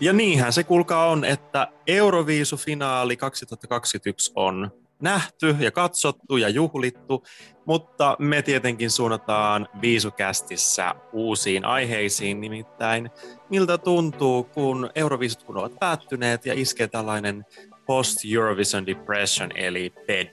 Ja 0.00 0.12
niinhän 0.12 0.52
se 0.52 0.64
kulkaa 0.64 1.06
on, 1.06 1.24
että 1.24 1.68
Euroviisufinaali 1.86 3.16
2021 3.16 4.32
on 4.34 4.70
nähty 5.00 5.56
ja 5.58 5.70
katsottu 5.70 6.36
ja 6.36 6.48
juhlittu, 6.48 7.24
mutta 7.64 8.16
me 8.18 8.42
tietenkin 8.42 8.90
suunnataan 8.90 9.68
Viisukästissä 9.80 10.94
uusiin 11.12 11.64
aiheisiin, 11.64 12.40
nimittäin 12.40 13.10
miltä 13.50 13.78
tuntuu, 13.78 14.44
kun 14.44 14.90
Euroviisut 14.94 15.42
kun 15.42 15.56
ovat 15.58 15.78
päättyneet 15.80 16.46
ja 16.46 16.54
iskee 16.56 16.88
tällainen 16.88 17.46
post-Eurovision 17.86 18.86
depression 18.86 19.50
eli 19.54 19.92
PED. 20.06 20.28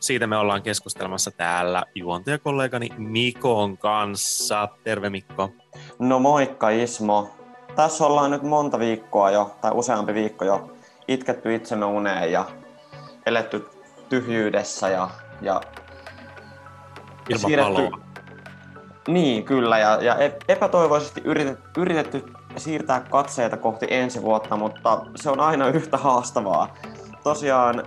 Siitä 0.00 0.26
me 0.26 0.36
ollaan 0.36 0.62
keskustelemassa 0.62 1.30
täällä 1.30 1.84
juontajakollegani 1.94 2.88
Mikon 2.98 3.78
kanssa. 3.78 4.68
Terve 4.84 5.10
Mikko. 5.10 5.52
No 5.98 6.18
moikka 6.18 6.70
Ismo. 6.70 7.37
Tässä 7.78 8.06
ollaan 8.06 8.30
nyt 8.30 8.42
monta 8.42 8.78
viikkoa 8.78 9.30
jo, 9.30 9.56
tai 9.60 9.70
useampi 9.74 10.14
viikko 10.14 10.44
jo, 10.44 10.70
itketty 11.08 11.54
itsemme 11.54 11.84
uneen 11.84 12.32
ja 12.32 12.44
eletty 13.26 13.68
tyhjyydessä 14.08 14.88
ja, 14.88 15.10
ja 15.40 15.60
Ilman 17.28 17.40
siirretty, 17.40 17.90
Niin, 19.08 19.44
kyllä, 19.44 19.78
ja, 19.78 20.02
ja 20.02 20.16
epätoivoisesti 20.48 21.20
yritetty, 21.24 21.80
yritetty 21.80 22.24
siirtää 22.56 23.00
katseita 23.00 23.56
kohti 23.56 23.86
ensi 23.90 24.22
vuotta, 24.22 24.56
mutta 24.56 25.00
se 25.16 25.30
on 25.30 25.40
aina 25.40 25.68
yhtä 25.68 25.96
haastavaa. 25.96 26.74
Tosiaan 27.24 27.82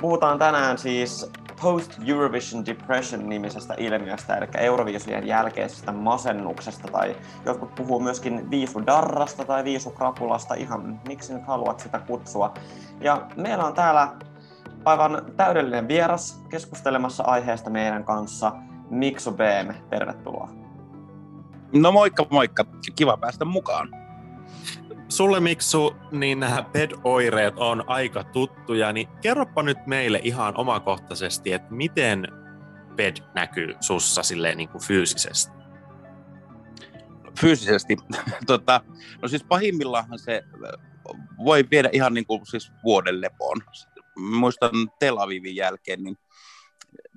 puhutaan 0.00 0.38
tänään 0.38 0.78
siis 0.78 1.30
Post-Eurovision 1.64 2.66
Depression 2.66 3.28
nimisestä 3.28 3.74
ilmiöstä, 3.78 4.36
eli 4.36 4.46
Euroviisujen 4.54 5.26
jälkeisestä 5.26 5.92
masennuksesta, 5.92 6.88
tai 6.92 7.16
jotkut 7.44 7.74
puhuu 7.74 8.00
myöskin 8.00 8.50
viisudarrasta 8.50 9.44
tai 9.44 9.64
viisukrapulasta, 9.64 10.54
ihan 10.54 11.00
miksi 11.08 11.34
nyt 11.34 11.46
haluat 11.46 11.80
sitä 11.80 11.98
kutsua. 11.98 12.54
Ja 13.00 13.26
meillä 13.36 13.64
on 13.64 13.74
täällä 13.74 14.08
aivan 14.84 15.22
täydellinen 15.36 15.88
vieras 15.88 16.42
keskustelemassa 16.48 17.22
aiheesta 17.22 17.70
meidän 17.70 18.04
kanssa, 18.04 18.52
Miksu 18.90 19.32
BM, 19.32 19.74
tervetuloa. 19.90 20.48
No 21.72 21.92
moikka 21.92 22.26
moikka, 22.30 22.64
kiva 22.96 23.16
päästä 23.16 23.44
mukaan. 23.44 23.88
Sulle 25.14 25.40
Miksu, 25.40 25.96
niin 26.12 26.40
nämä 26.40 26.62
PED-oireet 26.72 27.54
on 27.56 27.84
aika 27.86 28.24
tuttuja, 28.24 28.92
niin 28.92 29.08
kerropa 29.22 29.62
nyt 29.62 29.86
meille 29.86 30.20
ihan 30.22 30.56
omakohtaisesti, 30.56 31.52
että 31.52 31.74
miten 31.74 32.28
PED 32.96 33.16
näkyy 33.34 33.74
sussa 33.80 34.22
silleen 34.22 34.56
niin 34.56 34.68
kuin 34.68 34.84
fyysisesti? 34.84 35.52
Fyysisesti? 37.40 37.96
tota, 38.46 38.80
no 39.22 39.28
siis 39.28 39.44
pahimmillaan 39.44 40.18
se 40.18 40.42
voi 41.44 41.64
viedä 41.70 41.90
ihan 41.92 42.14
niin 42.14 42.26
kuin 42.26 42.46
siis 42.46 42.72
vuoden 42.84 43.20
lepoon. 43.20 43.56
Muistan 44.16 44.70
Tel 44.98 45.18
Avivin 45.18 45.56
jälkeen, 45.56 46.02
niin 46.02 46.16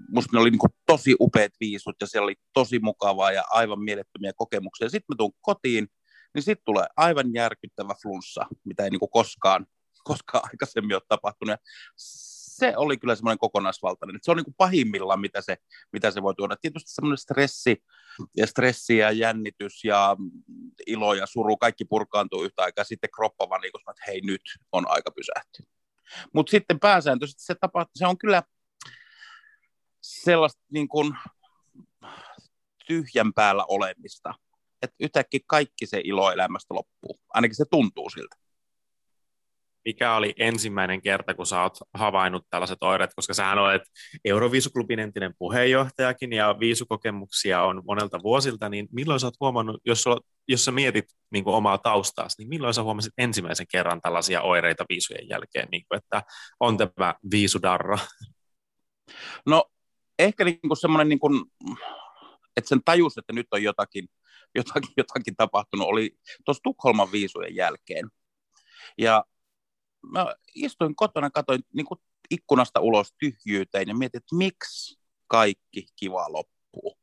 musta 0.09 0.29
ne 0.33 0.41
oli 0.41 0.49
niin 0.49 0.59
kuin 0.59 0.73
tosi 0.85 1.15
upeat 1.19 1.51
viisut 1.59 1.95
ja 2.01 2.07
siellä 2.07 2.25
oli 2.25 2.35
tosi 2.53 2.79
mukavaa 2.79 3.31
ja 3.31 3.43
aivan 3.49 3.79
mielettömiä 3.79 4.31
kokemuksia. 4.35 4.89
Sitten 4.89 5.13
mä 5.13 5.17
tuun 5.17 5.33
kotiin 5.41 5.87
niin 6.37 6.43
sitten 6.43 6.65
tulee 6.65 6.85
aivan 6.97 7.33
järkyttävä 7.33 7.93
flunssa, 8.01 8.45
mitä 8.63 8.83
ei 8.83 8.89
niinku 8.89 9.07
koskaan, 9.07 9.65
koskaan 10.09 10.43
aikaisemmin 10.51 10.95
ole 10.95 11.01
tapahtunut. 11.07 11.51
Ja 11.51 11.57
se 11.95 12.73
oli 12.77 12.97
kyllä 12.97 13.15
semmoinen 13.15 13.37
kokonaisvaltainen. 13.37 14.19
Se 14.21 14.31
on 14.31 14.37
niin 14.37 14.45
kuin 14.45 14.55
pahimmillaan, 14.57 15.19
mitä 15.19 15.41
se, 15.41 15.57
mitä 15.91 16.11
se 16.11 16.21
voi 16.21 16.35
tuoda. 16.35 16.57
Tietysti 16.61 16.91
semmoinen 16.91 17.17
stressi 17.17 17.83
ja 18.37 18.47
stressi 18.47 18.97
ja 18.97 19.11
jännitys 19.11 19.83
ja 19.83 20.17
ilo 20.87 21.13
ja 21.13 21.25
suru, 21.25 21.57
kaikki 21.57 21.85
purkaantuu 21.85 22.43
yhtä 22.43 22.63
aikaa. 22.63 22.83
Sitten 22.83 23.09
kroppa 23.15 23.49
vaan 23.49 23.61
niin 23.61 23.71
kuin, 23.71 23.81
että 23.89 24.03
hei 24.07 24.21
nyt 24.21 24.41
on 24.71 24.85
aika 24.87 25.11
pysähtyä. 25.11 25.65
Mutta 26.33 26.51
sitten 26.51 26.79
pääsääntöisesti 26.79 27.43
se, 27.43 27.55
tapa, 27.55 27.85
se 27.95 28.07
on 28.07 28.17
kyllä 28.17 28.43
sellaista 30.01 30.61
niin 30.71 30.87
kuin 30.87 31.17
tyhjän 32.87 33.33
päällä 33.33 33.65
olemista 33.67 34.33
että 34.87 34.95
yhtäkkiä 35.05 35.39
kaikki 35.47 35.85
se 35.85 36.01
ilo 36.03 36.31
elämästä 36.31 36.73
loppuu. 36.73 37.19
Ainakin 37.33 37.55
se 37.55 37.65
tuntuu 37.71 38.09
siltä. 38.09 38.35
Mikä 39.85 40.15
oli 40.15 40.33
ensimmäinen 40.39 41.01
kerta, 41.01 41.33
kun 41.33 41.45
sä 41.45 41.61
oot 41.61 41.77
havainnut 41.93 42.45
tällaiset 42.49 42.77
oireet, 42.81 43.11
koska 43.15 43.33
sähän 43.33 43.59
olet 43.59 43.81
Euroviisuklubin 44.25 44.99
entinen 44.99 45.33
puheenjohtajakin 45.39 46.33
ja 46.33 46.55
viisukokemuksia 46.59 47.63
on 47.63 47.81
monelta 47.85 48.19
vuosilta, 48.23 48.69
niin 48.69 48.87
milloin 48.91 49.19
sä 49.19 49.27
oot 49.27 49.39
huomannut, 49.39 49.81
jos, 49.85 50.03
sulla, 50.03 50.19
jos 50.47 50.65
sä 50.65 50.71
mietit 50.71 51.05
niin 51.31 51.47
omaa 51.47 51.77
taustaasi, 51.77 52.35
niin 52.41 52.49
milloin 52.49 52.73
sä 52.73 52.83
huomasit 52.83 53.13
ensimmäisen 53.17 53.65
kerran 53.71 54.01
tällaisia 54.01 54.41
oireita 54.41 54.85
viisujen 54.89 55.29
jälkeen, 55.29 55.67
niin 55.71 55.83
kuin, 55.87 55.97
että 55.97 56.23
on 56.59 56.77
tämä 56.77 57.15
viisudarra? 57.31 57.97
No 59.45 59.65
ehkä 60.19 60.43
niin 60.43 60.59
kuin 60.67 60.77
semmoinen, 60.77 61.09
niin 61.09 61.19
kuin, 61.19 61.45
että 62.57 62.69
sen 62.69 62.83
tajus, 62.85 63.17
että 63.17 63.33
nyt 63.33 63.47
on 63.51 63.63
jotakin, 63.63 64.09
jotakin, 64.55 64.93
jotakin 64.97 65.35
tapahtunut, 65.35 65.87
oli 65.87 66.17
tuossa 66.45 66.63
Tukholman 66.63 67.11
viisujen 67.11 67.55
jälkeen. 67.55 68.09
Ja 68.97 69.25
mä 70.11 70.35
istuin 70.55 70.95
kotona, 70.95 71.29
katsoin 71.29 71.63
niin 71.73 71.85
kuin 71.85 71.99
ikkunasta 72.29 72.79
ulos 72.79 73.13
tyhjyyteen 73.19 73.87
ja 73.87 73.95
mietin, 73.95 74.17
että 74.17 74.35
miksi 74.35 74.99
kaikki 75.27 75.87
kiva 75.95 76.33
loppuu. 76.33 76.97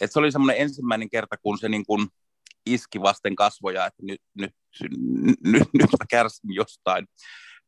Et 0.00 0.12
se 0.12 0.18
oli 0.18 0.32
semmoinen 0.32 0.62
ensimmäinen 0.62 1.10
kerta, 1.10 1.36
kun 1.36 1.58
se 1.58 1.68
niin 1.68 1.86
kuin 1.86 2.08
iski 2.66 3.00
vasten 3.00 3.36
kasvoja, 3.36 3.86
että 3.86 4.02
nyt, 4.02 4.20
nyt, 4.34 4.54
nyt, 5.44 5.68
nyt 5.72 5.90
mä 5.92 6.06
kärsin 6.10 6.54
jostain, 6.54 7.06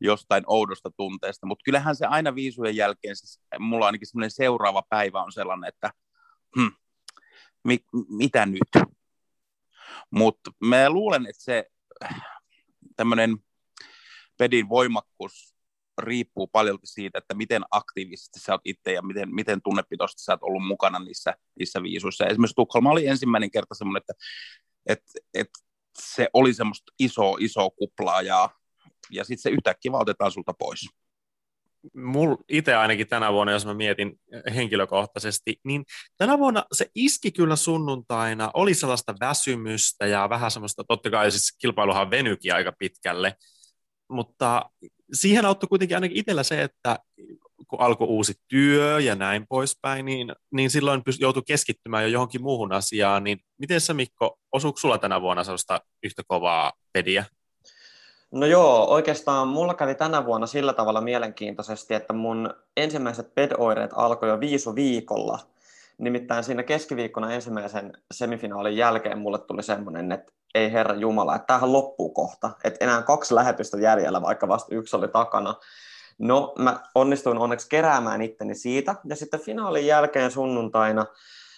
jostain 0.01 0.43
oudosta 0.47 0.91
tunteesta. 0.97 1.47
Mutta 1.47 1.63
kyllähän 1.63 1.95
se 1.95 2.05
aina 2.05 2.35
viisujen 2.35 2.75
jälkeen, 2.75 3.15
siis 3.15 3.39
mulla 3.59 3.85
ainakin 3.85 4.07
semmoinen 4.07 4.31
seuraava 4.31 4.83
päivä 4.89 5.23
on 5.23 5.31
sellainen, 5.31 5.67
että 5.67 5.91
hmm, 6.55 6.71
mi, 7.63 7.79
mitä 8.09 8.45
nyt? 8.45 8.87
Mutta 10.11 10.51
mä 10.59 10.89
luulen, 10.89 11.25
että 11.25 11.43
se 11.43 11.65
tämmöinen 12.95 13.37
pedin 14.37 14.69
voimakkuus 14.69 15.57
riippuu 15.97 16.47
paljon 16.47 16.79
siitä, 16.83 17.17
että 17.17 17.33
miten 17.33 17.63
aktiivisesti 17.71 18.39
sä 18.39 18.51
oot 18.51 18.61
itse 18.65 18.91
ja 18.93 19.01
miten, 19.01 19.35
miten 19.35 19.61
tunnepitoisesti 19.61 20.23
sä 20.23 20.31
oot 20.33 20.43
ollut 20.43 20.67
mukana 20.67 20.99
niissä, 20.99 21.33
niissä 21.59 21.83
viisuissa. 21.83 22.25
Esimerkiksi 22.25 22.55
Tukholma 22.55 22.91
oli 22.91 23.07
ensimmäinen 23.07 23.51
kerta 23.51 23.75
semmoinen, 23.75 24.01
että, 24.01 24.13
että, 24.85 25.11
että 25.33 25.59
se 25.99 26.29
oli 26.33 26.53
semmoista 26.53 26.93
iso, 26.99 27.37
iso 27.39 27.69
kuplaa 27.69 28.21
ja, 28.21 28.49
ja 29.11 29.23
sitten 29.23 29.41
se 29.41 29.49
yhtäkkiä 29.49 29.91
vaan 29.91 30.01
otetaan 30.01 30.31
sulta 30.31 30.53
pois 30.53 30.89
mul 31.95 32.35
itse 32.49 32.75
ainakin 32.75 33.07
tänä 33.07 33.33
vuonna, 33.33 33.53
jos 33.53 33.65
mä 33.65 33.73
mietin 33.73 34.19
henkilökohtaisesti, 34.55 35.55
niin 35.63 35.83
tänä 36.17 36.37
vuonna 36.37 36.63
se 36.71 36.91
iski 36.95 37.31
kyllä 37.31 37.55
sunnuntaina, 37.55 38.51
oli 38.53 38.73
sellaista 38.73 39.15
väsymystä 39.19 40.05
ja 40.05 40.29
vähän 40.29 40.51
semmoista, 40.51 40.83
totta 40.87 41.09
kai 41.09 41.31
siis 41.31 41.57
kilpailuhan 41.61 42.11
venykin 42.11 42.53
aika 42.53 42.73
pitkälle, 42.79 43.35
mutta 44.09 44.69
siihen 45.13 45.45
auttoi 45.45 45.67
kuitenkin 45.67 45.97
ainakin 45.97 46.17
itsellä 46.17 46.43
se, 46.43 46.61
että 46.61 46.99
kun 47.67 47.81
alkoi 47.81 48.07
uusi 48.07 48.33
työ 48.47 48.99
ja 48.99 49.15
näin 49.15 49.45
poispäin, 49.49 50.05
niin, 50.05 50.33
niin 50.51 50.69
silloin 50.69 51.01
joutui 51.19 51.43
keskittymään 51.47 52.03
jo 52.03 52.09
johonkin 52.09 52.41
muuhun 52.41 52.73
asiaan, 52.73 53.23
niin 53.23 53.39
miten 53.59 53.81
sä 53.81 53.93
Mikko, 53.93 54.39
osuuko 54.51 54.77
sulla 54.77 54.97
tänä 54.97 55.21
vuonna 55.21 55.43
sellaista 55.43 55.81
yhtä 56.03 56.23
kovaa 56.27 56.73
pediä? 56.93 57.25
No 58.37 58.45
joo, 58.45 58.85
oikeastaan 58.89 59.47
mulla 59.47 59.73
kävi 59.73 59.95
tänä 59.95 60.25
vuonna 60.25 60.47
sillä 60.47 60.73
tavalla 60.73 61.01
mielenkiintoisesti, 61.01 61.93
että 61.93 62.13
mun 62.13 62.53
ensimmäiset 62.77 63.35
pedoireet 63.35 63.91
alkoi 63.93 64.29
jo 64.29 64.39
viisu 64.39 64.75
viikolla. 64.75 65.39
Nimittäin 65.97 66.43
siinä 66.43 66.63
keskiviikkona 66.63 67.33
ensimmäisen 67.33 67.93
semifinaalin 68.11 68.77
jälkeen 68.77 69.17
mulle 69.17 69.39
tuli 69.39 69.63
semmoinen, 69.63 70.11
että 70.11 70.31
ei 70.55 70.71
herra 70.71 70.95
Jumala, 70.95 71.35
että 71.35 71.47
tämähän 71.47 71.73
loppuu 71.73 72.09
kohta. 72.09 72.49
Että 72.63 72.85
enää 72.85 73.01
kaksi 73.01 73.35
lähetystä 73.35 73.77
jäljellä, 73.77 74.21
vaikka 74.21 74.47
vasta 74.47 74.75
yksi 74.75 74.95
oli 74.95 75.07
takana. 75.07 75.55
No, 76.17 76.53
mä 76.59 76.79
onnistuin 76.95 77.37
onneksi 77.37 77.69
keräämään 77.69 78.21
itteni 78.21 78.55
siitä. 78.55 78.95
Ja 79.05 79.15
sitten 79.15 79.39
finaalin 79.39 79.87
jälkeen 79.87 80.31
sunnuntaina 80.31 81.05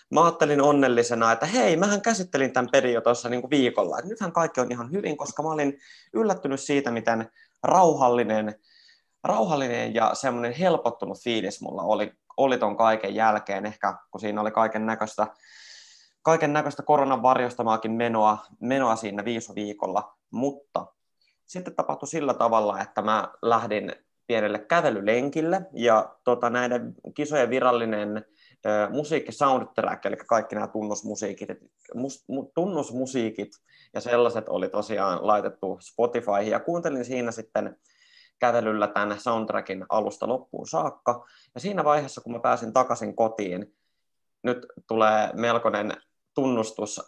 mä 0.10 0.24
ajattelin 0.24 0.62
onnellisena, 0.62 1.32
että 1.32 1.46
hei, 1.46 1.78
mähän 1.78 2.02
käsittelin 2.02 2.54
tämän 2.54 2.70
pelin 2.72 2.94
jo 2.94 3.02
tuossa 3.02 3.30
niin 3.30 3.50
viikolla, 3.50 4.00
että 4.00 4.10
nythän 4.10 4.32
kaikki 4.32 4.62
on 4.62 4.72
ihan 4.72 4.92
hyvin, 4.92 5.18
koska 5.18 5.44
mä 5.44 5.50
olin 5.50 5.80
yllättynyt 6.14 6.60
siitä, 6.60 6.92
miten 6.92 7.32
rauhallinen, 7.64 8.56
rauhallinen 9.24 9.94
ja 9.94 10.12
semmoinen 10.14 10.54
helpottunut 10.54 11.24
fiilis 11.24 11.62
mulla 11.62 11.82
oli, 11.82 12.12
oli 12.38 12.58
ton 12.58 12.78
kaiken 12.78 13.16
jälkeen, 13.16 13.66
ehkä 13.66 13.98
kun 14.12 14.22
siinä 14.22 14.42
oli 14.42 14.52
kaiken 14.52 14.86
näköistä 14.86 15.28
kaiken 16.22 16.54
näköistä 16.54 16.84
koronan 16.84 17.22
varjostamaakin 17.22 17.92
menoa, 17.92 18.38
menoa 18.60 18.96
siinä 18.96 19.26
viisu 19.26 19.56
viikolla, 19.56 20.18
mutta 20.32 20.86
sitten 21.46 21.76
tapahtui 21.76 22.08
sillä 22.08 22.34
tavalla, 22.34 22.82
että 22.82 23.02
mä 23.02 23.28
lähdin 23.42 23.96
pienelle 24.28 24.60
kävelylenkille 24.60 25.62
ja 25.74 26.16
tota, 26.24 26.50
näiden 26.50 26.94
kisojen 27.16 27.50
virallinen 27.50 28.26
musiikki 28.90 29.32
soundtrack, 29.32 30.06
eli 30.06 30.18
kaikki 30.18 30.56
nämä 30.56 30.68
tunnusmusiikit, 30.68 31.50
mus, 31.96 32.26
tunnusmusiikit 32.54 33.52
ja 33.94 34.02
sellaiset 34.02 34.50
oli 34.50 34.70
tosiaan 34.70 35.28
laitettu 35.28 35.78
Spotifyhin 35.82 36.52
ja 36.52 36.60
kuuntelin 36.60 37.06
siinä 37.06 37.32
sitten 37.32 37.78
kävelyllä 38.40 38.88
tämän 38.88 39.20
soundtrackin 39.20 39.86
alusta 39.90 40.28
loppuun 40.28 40.68
saakka. 40.68 41.26
Ja 41.56 41.62
siinä 41.62 41.84
vaiheessa, 41.84 42.22
kun 42.22 42.34
mä 42.34 42.40
pääsin 42.40 42.74
takaisin 42.74 43.16
kotiin, 43.16 43.76
nyt 44.44 44.66
tulee 44.88 45.30
melkoinen 45.34 45.94
tunnustus. 46.34 47.02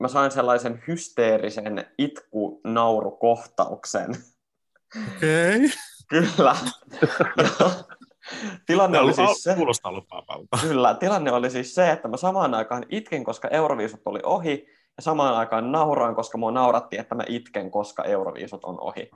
Mä 0.00 0.08
sain 0.08 0.30
sellaisen 0.30 0.82
hysteerisen 0.88 1.86
itku-naurukohtauksen. 1.98 4.16
Okei. 5.16 5.56
Okay. 5.56 5.68
Kyllä. 6.10 6.56
tilanne 8.66 8.98
oli 8.98 9.14
siis 9.14 9.42
se, 9.42 9.54
Kuulostaa 9.54 9.92
lupaavalta. 9.92 10.58
Kyllä, 10.60 10.94
tilanne 10.94 11.32
oli 11.32 11.50
siis 11.50 11.74
se, 11.74 11.90
että 11.90 12.08
mä 12.08 12.16
samaan 12.16 12.54
aikaan 12.54 12.86
itkin, 12.88 13.24
koska 13.24 13.48
Euroviisut 13.48 14.00
oli 14.04 14.20
ohi, 14.22 14.66
ja 14.96 15.02
samaan 15.02 15.34
aikaan 15.34 15.72
nauraan, 15.72 16.14
koska 16.14 16.38
mua 16.38 16.50
nauratti, 16.50 16.98
että 16.98 17.14
mä 17.14 17.24
itken, 17.28 17.70
koska 17.70 18.04
Euroviisut 18.04 18.64
on 18.64 18.80
ohi. 18.80 19.10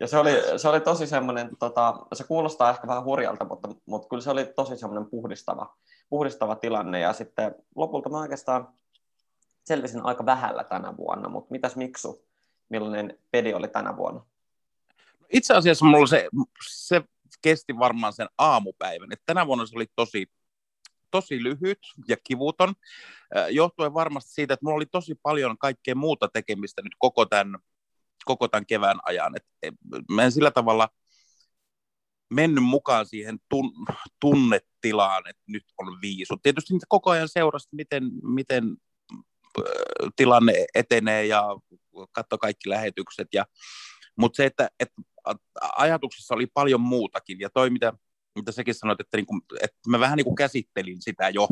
ja 0.00 0.06
se 0.06 0.18
oli, 0.18 0.30
se 0.56 0.68
oli 0.68 0.80
tosi 0.80 1.06
semmoinen, 1.06 1.50
tota, 1.58 1.94
se 2.12 2.24
kuulostaa 2.24 2.70
ehkä 2.70 2.86
vähän 2.86 3.04
hurjalta, 3.04 3.44
mutta, 3.44 3.68
mutta 3.86 4.08
kyllä 4.08 4.22
se 4.22 4.30
oli 4.30 4.44
tosi 4.44 4.76
semmoinen 4.76 5.10
puhdistava, 5.10 5.76
puhdistava 6.08 6.56
tilanne. 6.56 7.00
Ja 7.00 7.12
sitten 7.12 7.54
lopulta 7.76 8.08
mä 8.08 8.18
oikeastaan 8.18 8.68
selvisin 9.64 10.04
aika 10.04 10.26
vähällä 10.26 10.64
tänä 10.64 10.96
vuonna, 10.96 11.28
mutta 11.28 11.52
mitäs 11.52 11.76
Miksu, 11.76 12.24
millainen 12.68 13.18
pedi 13.30 13.54
oli 13.54 13.68
tänä 13.68 13.96
vuonna? 13.96 14.20
Itse 15.30 15.54
asiassa 15.54 15.84
mulla 15.84 16.06
se, 16.06 16.28
se 16.68 17.02
kesti 17.42 17.78
varmaan 17.78 18.12
sen 18.12 18.28
aamupäivän. 18.38 19.12
Et 19.12 19.22
tänä 19.26 19.46
vuonna 19.46 19.66
se 19.66 19.76
oli 19.76 19.86
tosi, 19.96 20.26
tosi 21.10 21.42
lyhyt 21.42 21.78
ja 22.08 22.16
kivuton, 22.24 22.74
johtuen 23.50 23.94
varmasti 23.94 24.32
siitä, 24.32 24.54
että 24.54 24.64
mulla 24.64 24.76
oli 24.76 24.86
tosi 24.86 25.14
paljon 25.22 25.58
kaikkea 25.58 25.94
muuta 25.94 26.28
tekemistä 26.28 26.82
nyt 26.82 26.94
koko 26.98 27.26
tämän, 27.26 27.58
koko 28.24 28.48
tämän 28.48 28.66
kevään 28.66 28.98
ajan. 29.02 29.36
Et, 29.36 29.46
et, 29.62 29.74
mä 30.10 30.22
en 30.22 30.32
sillä 30.32 30.50
tavalla 30.50 30.88
mennyt 32.30 32.64
mukaan 32.64 33.06
siihen 33.06 33.38
tun, 33.48 33.72
tunnetilaan, 34.20 35.22
että 35.28 35.42
nyt 35.46 35.64
on 35.78 36.00
viisu. 36.00 36.36
Tietysti 36.42 36.72
niitä 36.72 36.86
koko 36.88 37.10
ajan 37.10 37.28
seurasi, 37.28 37.68
miten, 37.72 38.02
miten 38.22 38.76
tilanne 40.16 40.52
etenee 40.74 41.26
ja 41.26 41.44
katso 42.12 42.38
kaikki 42.38 42.68
lähetykset. 42.68 43.28
Ja, 43.32 43.46
mutta 44.16 44.36
se, 44.36 44.46
että, 44.46 44.70
että 44.80 45.02
ajatuksessa 45.76 46.34
oli 46.34 46.46
paljon 46.46 46.80
muutakin, 46.80 47.40
ja 47.40 47.50
toi, 47.50 47.70
mitä, 47.70 47.92
mitä 48.34 48.52
sekin 48.52 48.74
sanoit, 48.74 49.00
että, 49.00 49.16
niinku, 49.16 49.40
että 49.62 49.78
mä 49.88 50.00
vähän 50.00 50.16
niin 50.16 50.24
kuin 50.24 50.36
käsittelin 50.36 51.02
sitä 51.02 51.28
jo 51.28 51.48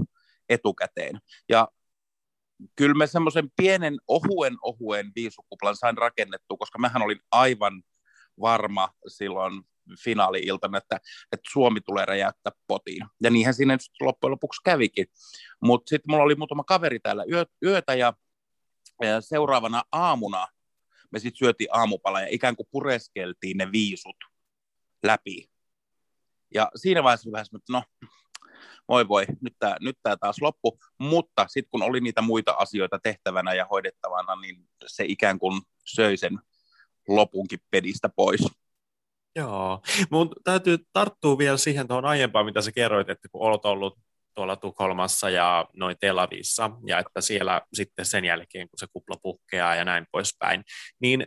etukäteen. 0.48 1.20
Ja 1.48 1.68
kyllä 2.76 2.94
mä 2.94 3.06
semmoisen 3.06 3.50
pienen 3.56 3.96
ohuen 4.08 4.56
ohuen 4.62 5.12
viisukuplan 5.16 5.76
sain 5.76 5.98
rakennettua, 5.98 6.56
koska 6.56 6.78
mähän 6.78 7.02
olin 7.02 7.20
aivan 7.30 7.82
varma 8.40 8.88
silloin 9.06 9.62
finaali-iltana, 10.04 10.78
että, 10.78 10.96
että 11.32 11.50
Suomi 11.52 11.80
tulee 11.80 12.04
räjäyttää 12.04 12.52
potiin. 12.66 13.06
Ja 13.22 13.30
niinhän 13.30 13.54
siinä 13.54 13.78
loppujen 14.00 14.30
lopuksi 14.30 14.60
kävikin. 14.64 15.06
Mutta 15.62 15.90
sitten 15.90 16.10
mulla 16.10 16.24
oli 16.24 16.34
muutama 16.34 16.64
kaveri 16.64 17.00
täällä 17.00 17.24
yö, 17.32 17.46
yötä 17.64 17.94
ja, 17.94 18.12
ja 19.02 19.20
seuraavana 19.20 19.82
aamuna 19.92 20.46
me 21.10 21.18
sitten 21.18 21.38
syötiin 21.38 21.68
aamupala 21.72 22.20
ja 22.20 22.26
ikään 22.30 22.56
kuin 22.56 22.68
pureskeltiin 22.70 23.56
ne 23.56 23.72
viisut 23.72 24.16
läpi. 25.02 25.50
Ja 26.54 26.70
siinä 26.76 27.02
vaiheessa 27.02 27.32
vähän 27.32 27.46
että 27.56 27.72
no, 27.72 27.82
voi 28.88 29.08
voi, 29.08 29.26
nyt 29.40 29.54
tämä 29.58 29.76
nyt 29.80 29.98
tää 30.02 30.16
taas 30.16 30.36
loppu. 30.40 30.78
Mutta 30.98 31.46
sitten 31.48 31.70
kun 31.70 31.82
oli 31.82 32.00
niitä 32.00 32.22
muita 32.22 32.52
asioita 32.52 32.98
tehtävänä 32.98 33.54
ja 33.54 33.66
hoidettavana, 33.70 34.40
niin 34.40 34.68
se 34.86 35.04
ikään 35.04 35.38
kuin 35.38 35.62
söi 35.84 36.16
sen 36.16 36.38
lopunkin 37.08 37.60
pedistä 37.70 38.08
pois. 38.08 38.40
Joo, 39.36 39.82
mun 40.10 40.30
täytyy 40.44 40.78
tarttua 40.92 41.38
vielä 41.38 41.56
siihen 41.56 41.88
tuohon 41.88 42.04
aiempaan, 42.04 42.46
mitä 42.46 42.60
sä 42.60 42.72
kerroit, 42.72 43.08
että 43.08 43.28
kun 43.28 43.42
olet 43.42 43.64
ollut 43.64 43.98
tuolla 44.38 44.56
Tukholmassa 44.56 45.30
ja 45.30 45.66
noin 45.76 45.96
Tel 46.00 46.18
Avissa, 46.18 46.70
ja 46.86 46.98
että 46.98 47.20
siellä 47.20 47.62
sitten 47.72 48.04
sen 48.04 48.24
jälkeen, 48.24 48.68
kun 48.68 48.78
se 48.78 48.86
kupla 48.92 49.16
puhkeaa 49.22 49.74
ja 49.74 49.84
näin 49.84 50.06
poispäin, 50.12 50.64
niin 51.00 51.26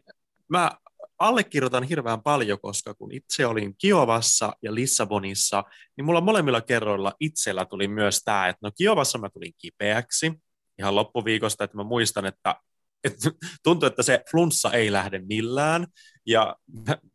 mä 0.49 0.71
allekirjoitan 1.19 1.83
hirveän 1.83 2.21
paljon, 2.21 2.59
koska 2.61 2.93
kun 2.93 3.11
itse 3.11 3.45
olin 3.45 3.75
Kiovassa 3.77 4.53
ja 4.61 4.75
Lissabonissa, 4.75 5.63
niin 5.97 6.05
mulla 6.05 6.21
molemmilla 6.21 6.61
kerroilla 6.61 7.13
itsellä 7.19 7.65
tuli 7.65 7.87
myös 7.87 8.21
tämä, 8.25 8.47
että 8.47 8.59
no 8.61 8.71
Kiovassa 8.77 9.17
mä 9.17 9.29
tulin 9.29 9.53
kipeäksi 9.57 10.31
ihan 10.79 10.95
loppuviikosta, 10.95 11.63
että 11.63 11.77
mä 11.77 11.83
muistan, 11.83 12.25
että 12.25 12.55
että 13.03 13.31
tuntuu, 13.63 13.87
että 13.87 14.03
se 14.03 14.23
flunssa 14.31 14.71
ei 14.71 14.91
lähde 14.91 15.19
millään, 15.19 15.87
ja 16.25 16.55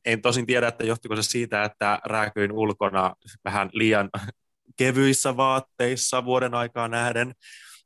en 0.05 0.23
tosin 0.23 0.47
tiedä, 0.47 0.69
että 0.69 0.85
johtuiko 0.85 1.17
se 1.17 1.23
siitä, 1.23 1.65
että 1.65 2.01
rääkyin 2.05 2.53
ulkona 2.53 3.15
vähän 3.45 3.71
liian 3.73 4.11
kevyissä 4.77 5.37
vaatteissa 5.37 6.25
vuoden 6.25 6.55
aikaa 6.55 6.89
nähden, 6.89 7.35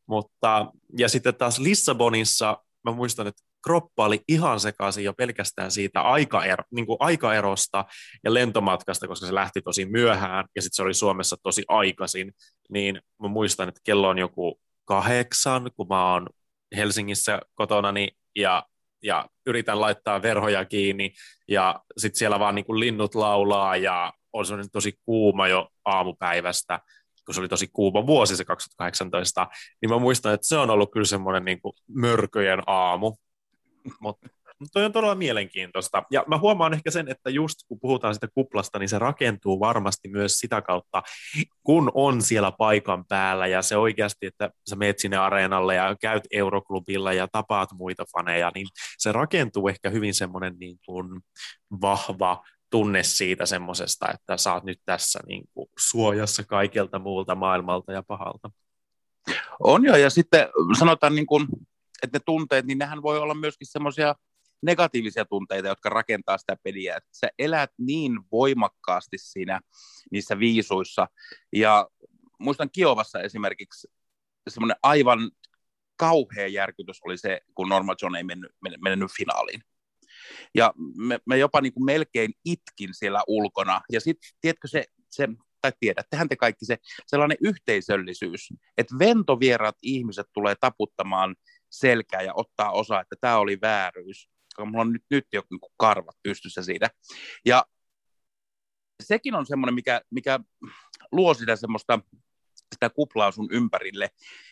mutta, 0.06 0.66
ja 0.98 1.08
sitten 1.08 1.34
taas 1.34 1.58
Lissabonissa, 1.58 2.56
mä 2.84 2.92
muistan, 2.92 3.26
että 3.26 3.42
kroppa 3.64 4.04
oli 4.04 4.20
ihan 4.28 4.60
sekaisin 4.60 5.04
jo 5.04 5.12
pelkästään 5.12 5.70
siitä 5.70 6.00
aikaero, 6.00 6.64
niin 6.70 6.86
kuin 6.86 6.96
aikaerosta 7.00 7.84
ja 8.24 8.34
lentomatkasta, 8.34 9.08
koska 9.08 9.26
se 9.26 9.34
lähti 9.34 9.62
tosi 9.62 9.84
myöhään 9.84 10.44
ja 10.56 10.62
sitten 10.62 10.76
se 10.76 10.82
oli 10.82 10.94
Suomessa 10.94 11.36
tosi 11.42 11.64
aikaisin, 11.68 12.32
niin 12.70 13.00
mä 13.22 13.28
muistan, 13.28 13.68
että 13.68 13.80
kello 13.84 14.08
on 14.08 14.18
joku 14.18 14.60
kahdeksan, 14.84 15.70
kun 15.76 15.88
mä 15.88 16.12
oon 16.12 16.26
Helsingissä 16.76 17.40
kotonani 17.54 18.08
ja, 18.36 18.66
ja 19.02 19.26
yritän 19.46 19.80
laittaa 19.80 20.22
verhoja 20.22 20.64
kiinni 20.64 21.12
ja 21.48 21.80
sitten 21.96 22.18
siellä 22.18 22.38
vaan 22.38 22.54
niin 22.54 22.64
kuin 22.64 22.80
linnut 22.80 23.14
laulaa 23.14 23.76
ja 23.76 24.12
on 24.32 24.46
semmoinen 24.46 24.70
tosi 24.70 24.92
kuuma 25.04 25.48
jo 25.48 25.68
aamupäivästä, 25.84 26.80
kun 27.26 27.34
se 27.34 27.40
oli 27.40 27.48
tosi 27.48 27.68
kuuma 27.72 28.06
vuosi 28.06 28.36
se 28.36 28.44
2018, 28.44 29.46
niin 29.82 29.90
mä 29.90 29.98
muistan, 29.98 30.34
että 30.34 30.46
se 30.46 30.56
on 30.56 30.70
ollut 30.70 30.92
kyllä 30.92 31.06
semmoinen 31.06 31.44
niin 31.44 31.60
kuin 31.60 31.72
mörköjen 31.88 32.62
aamu. 32.66 33.16
Mutta 34.00 34.28
toi 34.72 34.84
on 34.84 34.92
todella 34.92 35.14
mielenkiintoista. 35.14 36.02
Ja 36.10 36.24
mä 36.26 36.38
huomaan 36.38 36.74
ehkä 36.74 36.90
sen, 36.90 37.08
että 37.08 37.30
just 37.30 37.58
kun 37.68 37.80
puhutaan 37.80 38.14
sitä 38.14 38.28
kuplasta, 38.34 38.78
niin 38.78 38.88
se 38.88 38.98
rakentuu 38.98 39.60
varmasti 39.60 40.08
myös 40.08 40.38
sitä 40.38 40.62
kautta, 40.62 41.02
kun 41.62 41.90
on 41.94 42.22
siellä 42.22 42.52
paikan 42.52 43.04
päällä 43.08 43.46
ja 43.46 43.62
se 43.62 43.76
oikeasti, 43.76 44.26
että 44.26 44.50
sä 44.70 44.76
meet 44.76 44.98
sinne 44.98 45.16
areenalle 45.16 45.74
ja 45.74 45.96
käyt 46.00 46.22
Euroklubilla 46.30 47.12
ja 47.12 47.28
tapaat 47.32 47.72
muita 47.72 48.04
faneja, 48.16 48.50
niin 48.54 48.66
se 48.98 49.12
rakentuu 49.12 49.68
ehkä 49.68 49.90
hyvin 49.90 50.14
semmoinen 50.14 50.56
niin 50.58 50.78
kuin 50.86 51.20
vahva 51.80 52.42
tunne 52.70 53.02
siitä 53.02 53.46
semmoisesta, 53.46 54.06
että 54.14 54.36
sä 54.36 54.54
oot 54.54 54.64
nyt 54.64 54.80
tässä 54.84 55.20
niin 55.26 55.44
kuin 55.54 55.68
suojassa 55.78 56.44
kaikelta 56.44 56.98
muulta 56.98 57.34
maailmalta 57.34 57.92
ja 57.92 58.02
pahalta. 58.02 58.50
On 59.60 59.84
jo, 59.84 59.96
ja 59.96 60.10
sitten 60.10 60.48
sanotaan, 60.78 61.14
niin 61.14 61.26
kuin, 61.26 61.46
että 62.02 62.18
ne 62.18 62.22
tunteet, 62.26 62.66
niin 62.66 62.78
nehän 62.78 63.02
voi 63.02 63.18
olla 63.18 63.34
myöskin 63.34 63.66
semmoisia 63.66 64.14
negatiivisia 64.62 65.24
tunteita, 65.24 65.68
jotka 65.68 65.88
rakentaa 65.88 66.38
sitä 66.38 66.56
peliä. 66.62 66.96
Että 66.96 67.10
sä 67.12 67.28
elät 67.38 67.70
niin 67.78 68.20
voimakkaasti 68.32 69.18
siinä 69.18 69.60
niissä 70.10 70.38
viisuissa. 70.38 71.08
Ja 71.52 71.88
muistan 72.38 72.70
Kiovassa 72.70 73.20
esimerkiksi 73.20 73.88
semmoinen 74.48 74.76
aivan 74.82 75.30
kauhea 75.96 76.46
järkytys 76.46 77.00
oli 77.04 77.18
se, 77.18 77.40
kun 77.54 77.68
Norma 77.68 77.94
John 78.02 78.16
ei 78.16 78.24
mennyt, 78.24 78.50
mennyt 78.80 79.10
finaaliin. 79.16 79.62
Ja 80.54 80.72
me, 80.96 81.18
me 81.26 81.38
jopa 81.38 81.60
niin 81.60 81.72
kuin 81.72 81.84
melkein 81.84 82.32
itkin 82.44 82.90
siellä 82.92 83.22
ulkona. 83.26 83.80
Ja 83.92 84.00
sitten, 84.00 84.30
tiedätkö 84.40 84.68
se, 84.68 84.84
se 85.10 85.28
tai 85.60 85.72
tiedättehän 85.80 86.28
te 86.28 86.36
kaikki 86.36 86.64
se 86.64 86.78
sellainen 87.06 87.38
yhteisöllisyys, 87.40 88.48
että 88.78 88.94
ventovieraat 88.98 89.76
ihmiset 89.82 90.26
tulee 90.32 90.54
taputtamaan 90.60 91.36
selkää 91.70 92.22
ja 92.22 92.32
ottaa 92.34 92.72
osaa, 92.72 93.00
että 93.00 93.16
tämä 93.20 93.38
oli 93.38 93.58
vääryys. 93.60 94.28
Mulla 94.58 94.80
on 94.80 94.92
nyt, 94.92 95.04
nyt 95.10 95.26
jo 95.32 95.42
niin 95.50 95.60
karvat 95.76 96.16
pystyssä 96.22 96.62
siitä. 96.62 96.90
Ja 97.46 97.64
sekin 99.02 99.34
on 99.34 99.46
semmoinen, 99.46 99.74
mikä, 99.74 100.00
mikä 100.10 100.40
luo 101.12 101.34
sitä 101.34 101.56
semmoista 101.56 102.00
sitä 102.74 102.90
kuplaa 102.90 103.32
sun 103.32 103.48
ympärille. 103.50 104.10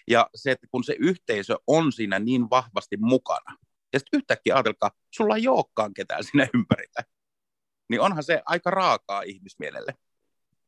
Ja 0.08 0.30
se, 0.34 0.50
että 0.50 0.66
kun 0.70 0.84
se 0.84 0.96
yhteisö 0.98 1.56
on 1.66 1.92
siinä 1.92 2.18
niin 2.18 2.50
vahvasti 2.50 2.96
mukana, 2.96 3.56
ja 3.92 3.98
sitten 3.98 4.18
yhtäkkiä 4.18 4.54
ajatelkaa, 4.54 4.90
sulla 5.10 5.36
ei 5.36 5.48
olekaan 5.48 5.94
ketään 5.94 6.24
sinne 6.24 6.48
ympärillä. 6.54 7.04
Niin 7.90 8.00
onhan 8.00 8.22
se 8.22 8.42
aika 8.46 8.70
raakaa 8.70 9.22
ihmismielelle. 9.22 9.94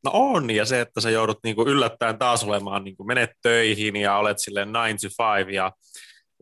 No 0.04 0.10
on, 0.14 0.50
ja 0.50 0.64
se, 0.64 0.80
että 0.80 1.00
sä 1.00 1.10
joudut 1.10 1.38
niinku 1.44 1.66
yllättäen 1.66 2.18
taas 2.18 2.44
olemaan, 2.44 2.84
niinku 2.84 3.04
menet 3.04 3.30
töihin 3.42 3.96
ja 3.96 4.16
olet 4.16 4.38
sille 4.38 4.60
9 4.60 5.10
to 5.16 5.24
5 5.38 5.54
ja 5.54 5.72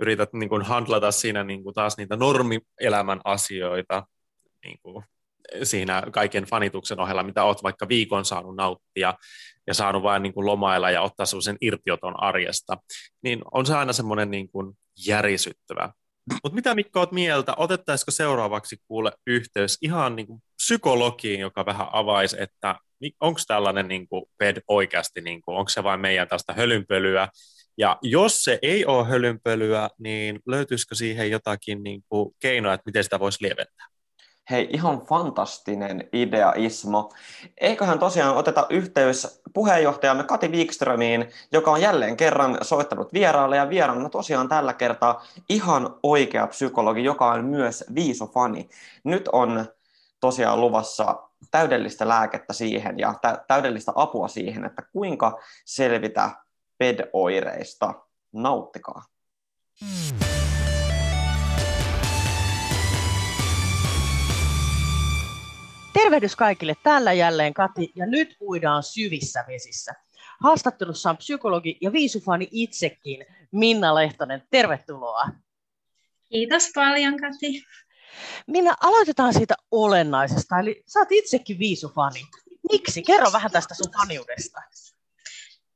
yrität 0.01 0.33
niinku 0.33 0.61
handlata 0.63 1.11
siinä 1.11 1.45
niinku 1.45 1.73
taas 1.73 1.97
niitä 1.97 2.17
normielämän 2.17 3.21
asioita. 3.25 4.07
Niinku, 4.65 5.03
siinä 5.63 6.03
kaiken 6.13 6.45
fanituksen 6.45 7.01
ohella, 7.01 7.23
mitä 7.23 7.45
olet 7.45 7.63
vaikka 7.63 7.89
viikon 7.89 8.25
saanut 8.25 8.57
nauttia 8.57 9.15
ja 9.67 9.75
saanut 9.75 10.03
vain 10.03 10.23
niin 10.23 10.33
kuin 10.33 10.47
lomailla 10.47 10.91
ja 10.91 11.03
ottaa 11.03 11.27
sellaisen 11.27 11.57
irtioton 11.61 12.23
arjesta, 12.23 12.77
niin 13.23 13.41
on 13.53 13.67
se 13.67 13.75
aina 13.75 13.93
semmoinen 13.93 14.31
niin 14.31 14.49
kuin 14.49 14.79
järisyttävä. 15.07 15.93
Mutta 16.33 16.55
mitä 16.55 16.75
Mikko 16.75 17.01
olet 17.01 17.13
mieltä, 17.13 17.55
otettaisiko 17.57 18.11
seuraavaksi 18.11 18.77
kuule 18.89 19.13
yhteys 19.27 19.79
ihan 19.83 20.17
niin 20.17 20.27
kuin 20.27 20.43
psykologiin, 20.57 21.41
joka 21.41 21.67
vähän 21.67 21.87
avaisi, 21.93 22.37
että 22.41 22.77
onko 23.21 23.41
tällainen 23.47 23.89
niin 23.89 24.09
kuin 24.09 24.25
PED 24.39 24.63
oikeasti, 24.69 25.21
niin 25.21 25.43
kuin, 25.43 25.57
onko 25.57 25.69
se 25.69 25.83
vain 25.83 26.01
meidän 26.01 26.29
tästä 26.29 26.53
hölynpölyä, 26.53 27.29
ja 27.79 27.99
jos 28.03 28.45
se 28.45 28.59
ei 28.63 28.87
ole 28.87 29.09
hölynpölyä, 29.09 29.89
niin 29.99 30.41
löytyisikö 30.47 30.95
siihen 30.95 31.31
jotakin 31.31 31.83
niin 31.83 32.03
kuin 32.09 32.35
keinoa, 32.41 32.75
että 32.75 32.87
miten 32.87 33.05
sitä 33.05 33.21
voisi 33.21 33.45
lieventää? 33.45 33.87
Hei, 34.51 34.69
ihan 34.73 35.01
fantastinen 35.01 36.09
idea, 36.13 36.53
Ismo. 36.57 37.13
Eiköhän 37.59 37.99
tosiaan 37.99 38.37
oteta 38.37 38.67
yhteys 38.71 39.43
puheenjohtajamme 39.55 40.25
Kati 40.25 40.49
Wikströmiin, 40.49 41.31
joka 41.53 41.71
on 41.71 41.81
jälleen 41.81 42.17
kerran 42.17 42.59
soittanut 42.63 43.13
vieraalle, 43.13 43.57
ja 43.57 43.69
vieraana 43.69 44.09
tosiaan 44.09 44.49
tällä 44.49 44.73
kertaa 44.73 45.25
ihan 45.49 45.95
oikea 46.03 46.47
psykologi, 46.47 47.05
joka 47.05 47.27
on 47.27 47.45
myös 47.45 47.85
viisofani. 47.95 48.69
Nyt 49.05 49.29
on 49.33 49.67
tosiaan 50.21 50.61
luvassa 50.61 51.23
täydellistä 51.51 52.09
lääkettä 52.09 52.53
siihen 52.53 52.99
ja 52.99 53.15
täydellistä 53.47 53.93
apua 53.95 54.29
siihen, 54.29 54.65
että 54.65 54.83
kuinka 54.93 55.39
selvitä 55.65 56.31
PED-oireista. 56.79 57.95
Nauttikaa. 58.33 59.03
Tervehdys 66.09 66.37
kaikille. 66.37 66.75
Täällä 66.83 67.13
jälleen 67.13 67.55
Kati 67.55 67.93
ja 67.95 68.07
nyt 68.07 68.37
uidaan 68.41 68.83
syvissä 68.83 69.45
vesissä. 69.49 69.95
Haastattelussa 70.43 71.11
on 71.11 71.17
psykologi 71.17 71.79
ja 71.81 71.93
viisufani 71.93 72.49
itsekin 72.51 73.27
Minna 73.53 73.95
Lehtonen. 73.95 74.43
Tervetuloa. 74.51 75.29
Kiitos 76.29 76.71
paljon 76.75 77.17
Kati. 77.17 77.65
Minna, 78.47 78.75
aloitetaan 78.81 79.35
siitä 79.35 79.55
olennaisesta. 79.71 80.59
Eli 80.59 80.83
sä 80.87 80.99
oot 80.99 81.13
itsekin 81.13 81.59
viisufani. 81.59 82.21
Miksi? 82.73 83.03
Kerro 83.03 83.33
vähän 83.33 83.51
tästä 83.51 83.75
sun 83.75 83.93
faniudesta. 84.01 84.63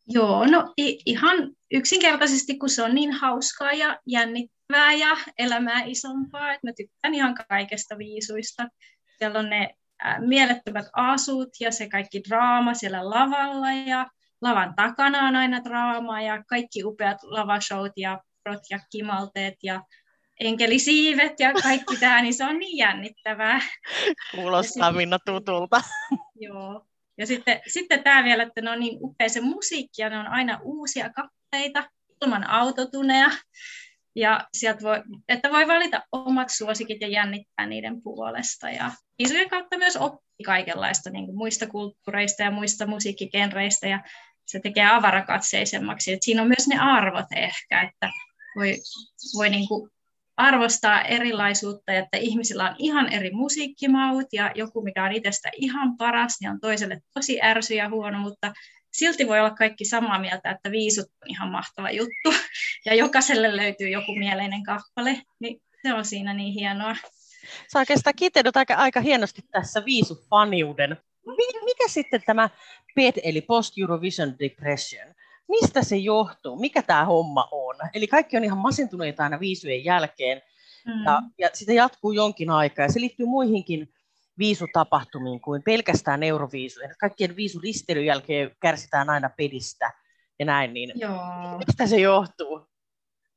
Joo, 0.08 0.46
no 0.46 0.72
ihan 1.06 1.36
yksinkertaisesti, 1.70 2.58
kun 2.58 2.70
se 2.70 2.82
on 2.82 2.94
niin 2.94 3.12
hauskaa 3.12 3.72
ja 3.72 4.00
jännittävää 4.06 4.92
ja 4.92 5.16
elämää 5.38 5.82
isompaa, 5.84 6.52
että 6.52 6.66
mä 6.66 6.72
tykkään 6.76 7.14
ihan 7.14 7.34
kaikesta 7.48 7.98
viisuista. 7.98 8.68
Siellä 9.18 9.38
on 9.38 9.50
ne 9.50 9.74
mielettömät 10.18 10.86
asut 10.92 11.48
ja 11.60 11.72
se 11.72 11.88
kaikki 11.88 12.22
draama 12.28 12.74
siellä 12.74 13.10
lavalla 13.10 13.72
ja 13.72 14.06
lavan 14.40 14.74
takana 14.74 15.28
on 15.28 15.36
aina 15.36 15.64
draamaa 15.64 16.22
ja 16.22 16.44
kaikki 16.44 16.84
upeat 16.84 17.22
lavashowt 17.22 17.92
ja 17.96 18.20
prot 18.42 18.62
ja 18.70 18.78
kimalteet 18.90 19.54
ja 19.62 19.82
enkelisiivet 20.40 21.40
ja 21.40 21.52
kaikki 21.52 21.96
tämä, 21.96 22.22
niin 22.22 22.34
se 22.34 22.44
on 22.44 22.58
niin 22.58 22.78
jännittävää. 22.78 23.60
Kuulostaa 24.34 24.92
Minna 24.92 25.18
tutulta. 25.26 25.82
Joo. 26.34 26.86
Ja 27.18 27.26
sitten, 27.26 27.60
sitten 27.66 28.02
tämä 28.02 28.24
vielä, 28.24 28.42
että 28.42 28.60
ne 28.60 28.70
on 28.70 28.80
niin 28.80 28.98
upea 29.00 29.28
se 29.28 29.40
musiikki 29.40 30.02
ja 30.02 30.10
ne 30.10 30.18
on 30.18 30.26
aina 30.26 30.60
uusia 30.62 31.10
kappaleita 31.10 31.90
ilman 32.22 32.50
autotuneja. 32.50 33.30
Ja 34.14 34.48
sieltä 34.54 34.82
voi, 34.82 35.02
että 35.28 35.50
voi 35.50 35.68
valita 35.68 36.02
omat 36.12 36.48
suosikit 36.50 37.00
ja 37.00 37.08
jännittää 37.08 37.66
niiden 37.66 38.02
puolesta. 38.02 38.70
Ja 38.70 38.90
isujen 39.18 39.48
kautta 39.48 39.78
myös 39.78 39.96
oppii 39.96 40.44
kaikenlaista 40.44 41.10
niin 41.10 41.26
kuin 41.26 41.36
muista 41.36 41.66
kulttuureista 41.66 42.42
ja 42.42 42.50
muista 42.50 42.86
musiikkigenreistä. 42.86 43.88
Ja 43.88 44.00
se 44.46 44.60
tekee 44.60 44.86
avarakatseisemmaksi. 44.86 46.12
Et 46.12 46.22
siinä 46.22 46.42
on 46.42 46.48
myös 46.48 46.68
ne 46.68 46.78
arvot 46.78 47.26
ehkä, 47.36 47.82
että 47.82 48.10
voi, 48.56 48.76
voi 49.36 49.50
niin 49.50 49.68
kuin 49.68 49.90
arvostaa 50.36 51.02
erilaisuutta, 51.02 51.92
että 51.92 52.16
ihmisillä 52.16 52.70
on 52.70 52.76
ihan 52.78 53.12
eri 53.12 53.30
musiikkimaut 53.30 54.26
ja 54.32 54.52
joku, 54.54 54.82
mikä 54.82 55.04
on 55.04 55.12
itsestä 55.12 55.50
ihan 55.56 55.96
paras, 55.96 56.36
niin 56.40 56.50
on 56.50 56.60
toiselle 56.60 57.00
tosi 57.14 57.42
ärsy 57.42 57.74
ja 57.74 57.88
huono, 57.88 58.18
mutta 58.18 58.52
silti 58.92 59.28
voi 59.28 59.38
olla 59.40 59.50
kaikki 59.50 59.84
samaa 59.84 60.18
mieltä, 60.18 60.50
että 60.50 60.70
viisut 60.70 61.06
on 61.06 61.30
ihan 61.30 61.48
mahtava 61.48 61.90
juttu 61.90 62.34
ja 62.86 62.94
jokaiselle 62.94 63.56
löytyy 63.56 63.88
joku 63.88 64.14
mieleinen 64.14 64.62
kappale, 64.62 65.22
niin 65.40 65.62
se 65.82 65.94
on 65.94 66.04
siinä 66.04 66.34
niin 66.34 66.54
hienoa. 66.54 66.96
Sä 67.72 67.78
oikeastaan 67.78 68.14
kiteydyt 68.16 68.56
aika, 68.56 68.74
aika 68.74 69.00
hienosti 69.00 69.42
tässä 69.50 69.84
viisufaniuden. 69.84 70.96
Mikä 71.64 71.88
sitten 71.88 72.22
tämä 72.26 72.50
PET 72.94 73.14
eli 73.22 73.40
Post 73.40 73.74
Eurovision 73.78 74.34
Depression? 74.38 75.14
mistä 75.48 75.82
se 75.82 75.96
johtuu, 75.96 76.56
mikä 76.56 76.82
tämä 76.82 77.04
homma 77.04 77.48
on. 77.50 77.76
Eli 77.94 78.06
kaikki 78.06 78.36
on 78.36 78.44
ihan 78.44 78.58
masentuneita 78.58 79.22
aina 79.22 79.40
viisujen 79.40 79.84
jälkeen, 79.84 80.42
mm. 80.86 81.04
ja, 81.04 81.22
ja 81.38 81.50
sitä 81.52 81.72
jatkuu 81.72 82.12
jonkin 82.12 82.50
aikaa, 82.50 82.84
ja 82.84 82.92
se 82.92 83.00
liittyy 83.00 83.26
muihinkin 83.26 83.92
viisutapahtumiin 84.42 85.40
kuin 85.40 85.62
pelkästään 85.62 86.22
euroviisujen. 86.22 86.94
Kaikkien 87.00 87.36
viisuristeilyn 87.36 88.06
jälkeen 88.06 88.50
kärsitään 88.60 89.10
aina 89.10 89.30
pedistä 89.36 89.90
ja 90.38 90.44
näin, 90.44 90.74
niin 90.74 90.92
Joo. 90.94 91.58
mistä 91.66 91.86
se 91.86 92.00
johtuu? 92.00 92.66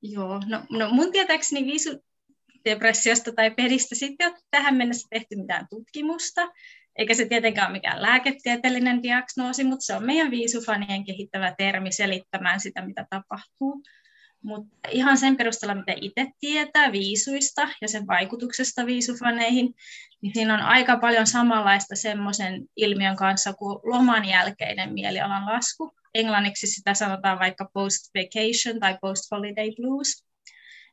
Joo, 0.02 0.42
no, 0.48 0.62
no 0.70 0.90
mun 0.90 1.12
tietääkseni 1.12 1.66
viisudepressiosta 1.66 3.32
tai 3.32 3.52
pedistä 3.52 3.96
sitten 3.96 4.32
ole 4.32 4.40
tähän 4.52 4.76
mennessä 4.76 5.08
tehty 5.10 5.36
mitään 5.36 5.68
tutkimusta, 5.70 6.42
eikä 6.96 7.14
se 7.14 7.26
tietenkään 7.26 7.68
ole 7.68 7.78
mikään 7.78 8.02
lääketieteellinen 8.02 9.04
diagnoosi, 9.04 9.64
mutta 9.64 9.86
se 9.86 9.96
on 9.96 10.06
meidän 10.06 10.32
viisufanien 10.32 11.06
kehittävä 11.06 11.56
termi 11.58 11.92
selittämään 11.92 12.60
sitä, 12.60 12.86
mitä 12.86 13.08
tapahtuu. 13.10 13.84
Mutta 14.46 14.90
ihan 14.92 15.18
sen 15.18 15.38
perusteella, 15.38 15.76
mitä 15.76 15.94
itse 16.02 16.28
tietää 16.40 16.92
viisuista 16.92 17.70
ja 17.82 17.88
sen 17.88 18.08
vaikutuksesta 18.08 18.86
viisufaneihin, 18.86 19.76
niin 20.22 20.34
siinä 20.34 20.54
on 20.54 20.60
aika 20.60 20.98
paljon 20.98 21.28
samanlaista 21.28 21.96
semmoisen 21.96 22.66
ilmiön 22.76 23.16
kanssa 23.16 23.54
kuin 23.54 23.80
loman 23.84 24.26
jälkeinen 24.26 24.94
mielialan 24.94 25.46
lasku. 25.46 25.92
Englanniksi 26.14 26.68
sitä 26.68 26.94
sanotaan 26.94 27.40
vaikka 27.40 27.70
post-vacation 27.74 28.80
tai 28.80 28.98
post-holiday 29.02 29.76
blues. 29.76 30.26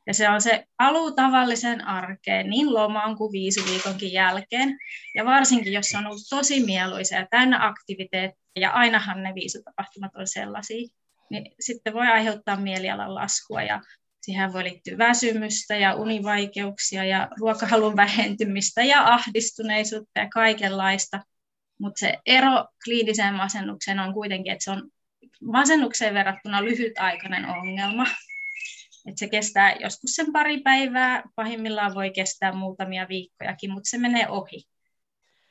Ja 0.07 0.13
se 0.13 0.29
on 0.29 0.41
se 0.41 0.65
paluu 0.77 1.11
tavallisen 1.11 1.87
arkeen 1.87 2.49
niin 2.49 2.73
lomaan 2.73 3.17
kuin 3.17 3.31
viikonkin 3.31 4.13
jälkeen. 4.13 4.77
Ja 5.15 5.25
varsinkin, 5.25 5.73
jos 5.73 5.95
on 5.97 6.07
ollut 6.07 6.27
tosi 6.29 6.65
mieluisa 6.65 7.15
ja 7.15 7.27
täynnä 7.29 7.67
aktiviteetteja, 7.67 8.43
ja 8.55 8.71
ainahan 8.71 9.23
ne 9.23 9.35
viisutapahtumat 9.35 10.15
on 10.15 10.27
sellaisia, 10.27 10.87
niin 11.29 11.55
sitten 11.59 11.93
voi 11.93 12.07
aiheuttaa 12.07 12.55
mielialan 12.55 13.15
laskua 13.15 13.63
ja 13.63 13.81
siihen 14.21 14.53
voi 14.53 14.63
liittyä 14.63 14.97
väsymystä 14.97 15.75
ja 15.75 15.95
univaikeuksia 15.95 17.05
ja 17.05 17.27
ruokahalun 17.39 17.95
vähentymistä 17.95 18.83
ja 18.83 19.13
ahdistuneisuutta 19.13 20.19
ja 20.19 20.29
kaikenlaista. 20.29 21.19
Mutta 21.79 21.99
se 21.99 22.17
ero 22.25 22.65
kliiniseen 22.83 23.33
masennukseen 23.33 23.99
on 23.99 24.13
kuitenkin, 24.13 24.53
että 24.53 24.63
se 24.63 24.71
on 24.71 24.89
masennukseen 25.41 26.13
verrattuna 26.13 26.63
lyhytaikainen 26.63 27.45
ongelma. 27.45 28.05
Et 29.07 29.17
se 29.17 29.29
kestää 29.29 29.75
joskus 29.75 30.15
sen 30.15 30.33
pari 30.33 30.61
päivää, 30.61 31.23
pahimmillaan 31.35 31.95
voi 31.95 32.11
kestää 32.11 32.53
muutamia 32.53 33.07
viikkojakin, 33.09 33.71
mutta 33.71 33.89
se 33.89 33.97
menee 33.97 34.27
ohi. 34.29 34.63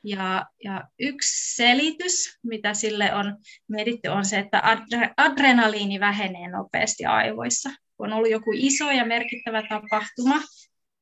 Ja, 0.04 0.47
ja 0.64 0.85
yksi 0.99 1.56
selitys, 1.56 2.38
mitä 2.42 2.75
sille 2.75 3.14
on 3.14 3.37
mietitty, 3.68 4.09
on 4.09 4.25
se, 4.25 4.38
että 4.38 4.61
adre, 4.64 5.11
adrenaliini 5.16 6.00
vähenee 6.00 6.49
nopeasti 6.49 7.04
aivoissa. 7.04 7.71
Kun 7.97 8.06
on 8.06 8.12
ollut 8.12 8.30
joku 8.30 8.50
iso 8.54 8.90
ja 8.90 9.04
merkittävä 9.04 9.62
tapahtuma, 9.68 10.40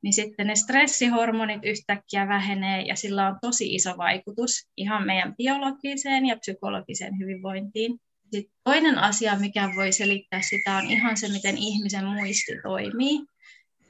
niin 0.03 0.13
sitten 0.13 0.47
ne 0.47 0.55
stressihormonit 0.55 1.61
yhtäkkiä 1.65 2.29
vähenee 2.29 2.83
ja 2.83 2.97
sillä 2.97 3.27
on 3.27 3.39
tosi 3.43 3.75
iso 3.75 3.97
vaikutus 3.97 4.69
ihan 4.77 5.07
meidän 5.07 5.37
biologiseen 5.37 6.27
ja 6.27 6.37
psykologiseen 6.37 7.19
hyvinvointiin. 7.19 7.99
Sitten 8.33 8.55
toinen 8.65 8.99
asia, 8.99 9.37
mikä 9.39 9.71
voi 9.77 9.93
selittää 9.93 10.43
sitä, 10.43 10.77
on 10.77 10.91
ihan 10.91 11.17
se, 11.17 11.29
miten 11.29 11.59
ihmisen 11.59 12.05
muisti 12.05 12.53
toimii. 12.63 13.21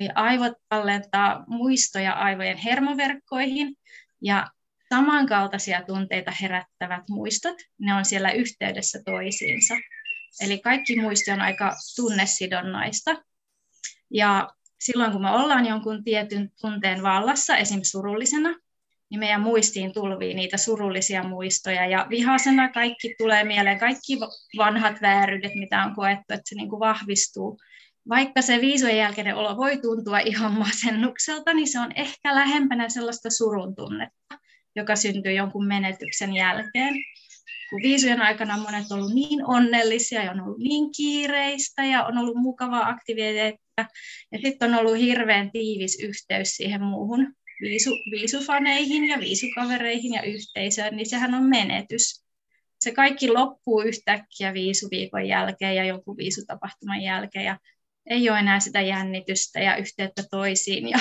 Eli 0.00 0.08
aivot 0.14 0.52
tallentaa 0.68 1.44
muistoja 1.46 2.12
aivojen 2.12 2.56
hermoverkkoihin, 2.56 3.74
ja 4.22 4.46
samankaltaisia 4.94 5.82
tunteita 5.86 6.32
herättävät 6.40 7.02
muistot, 7.08 7.56
ne 7.78 7.94
on 7.94 8.04
siellä 8.04 8.30
yhteydessä 8.30 9.02
toisiinsa. 9.04 9.74
Eli 10.40 10.58
kaikki 10.58 11.00
muisti 11.00 11.30
on 11.30 11.40
aika 11.40 11.76
tunnesidonnaista. 11.96 13.16
Ja 14.10 14.50
silloin 14.80 15.12
kun 15.12 15.22
me 15.22 15.30
ollaan 15.30 15.66
jonkun 15.66 16.04
tietyn 16.04 16.50
tunteen 16.60 17.02
vallassa, 17.02 17.56
esim. 17.56 17.80
surullisena, 17.82 18.54
niin 19.10 19.20
meidän 19.20 19.40
muistiin 19.40 19.92
tulvii 19.92 20.34
niitä 20.34 20.56
surullisia 20.56 21.22
muistoja 21.22 21.86
ja 21.86 22.06
vihasena 22.10 22.68
kaikki 22.68 23.14
tulee 23.18 23.44
mieleen, 23.44 23.78
kaikki 23.78 24.18
vanhat 24.56 25.02
vääryydet, 25.02 25.54
mitä 25.54 25.84
on 25.84 25.94
koettu, 25.94 26.34
että 26.34 26.42
se 26.44 26.54
niin 26.54 26.68
kuin 26.68 26.80
vahvistuu. 26.80 27.58
Vaikka 28.08 28.42
se 28.42 28.60
viisujen 28.60 28.98
jälkeinen 28.98 29.36
olo 29.36 29.56
voi 29.56 29.78
tuntua 29.78 30.18
ihan 30.18 30.52
masennukselta, 30.52 31.54
niin 31.54 31.68
se 31.68 31.80
on 31.80 31.92
ehkä 31.94 32.34
lähempänä 32.34 32.88
sellaista 32.88 33.30
surun 33.30 33.74
tunnetta. 33.74 34.38
Joka 34.76 34.96
syntyy 34.96 35.32
jonkun 35.32 35.66
menetyksen 35.66 36.34
jälkeen. 36.34 36.94
Kun 37.70 37.82
viisujen 37.82 38.22
aikana 38.22 38.56
monet 38.56 38.84
on 38.90 38.98
ollut 38.98 39.14
niin 39.14 39.46
onnellisia 39.46 40.24
ja 40.24 40.30
on 40.30 40.40
ollut 40.40 40.58
niin 40.58 40.92
kiireistä 40.96 41.84
ja 41.84 42.04
on 42.04 42.18
ollut 42.18 42.36
mukavaa 42.36 42.88
aktiviteettia. 42.88 43.86
Ja 44.32 44.38
sitten 44.44 44.74
on 44.74 44.80
ollut 44.80 44.98
hirveän 44.98 45.50
tiivis 45.50 46.00
yhteys 46.02 46.48
siihen 46.56 46.82
muuhun 46.82 47.34
viisu, 47.60 47.90
viisufaneihin 48.10 49.08
ja 49.08 49.20
viisukavereihin 49.20 50.14
ja 50.14 50.22
yhteisöön, 50.22 50.96
niin 50.96 51.08
sehän 51.08 51.34
on 51.34 51.44
menetys. 51.44 52.24
Se 52.80 52.92
kaikki 52.92 53.28
loppuu 53.28 53.80
yhtäkkiä 53.80 54.54
viisuviikon 54.54 55.28
jälkeen 55.28 55.76
ja 55.76 55.84
joku 55.84 56.16
viisutapahtuman 56.16 57.02
jälkeen 57.02 57.44
ja 57.44 57.58
ei 58.06 58.30
ole 58.30 58.38
enää 58.38 58.60
sitä 58.60 58.80
jännitystä 58.80 59.60
ja 59.60 59.76
yhteyttä 59.76 60.22
toisiin 60.30 60.88
ja 60.88 60.98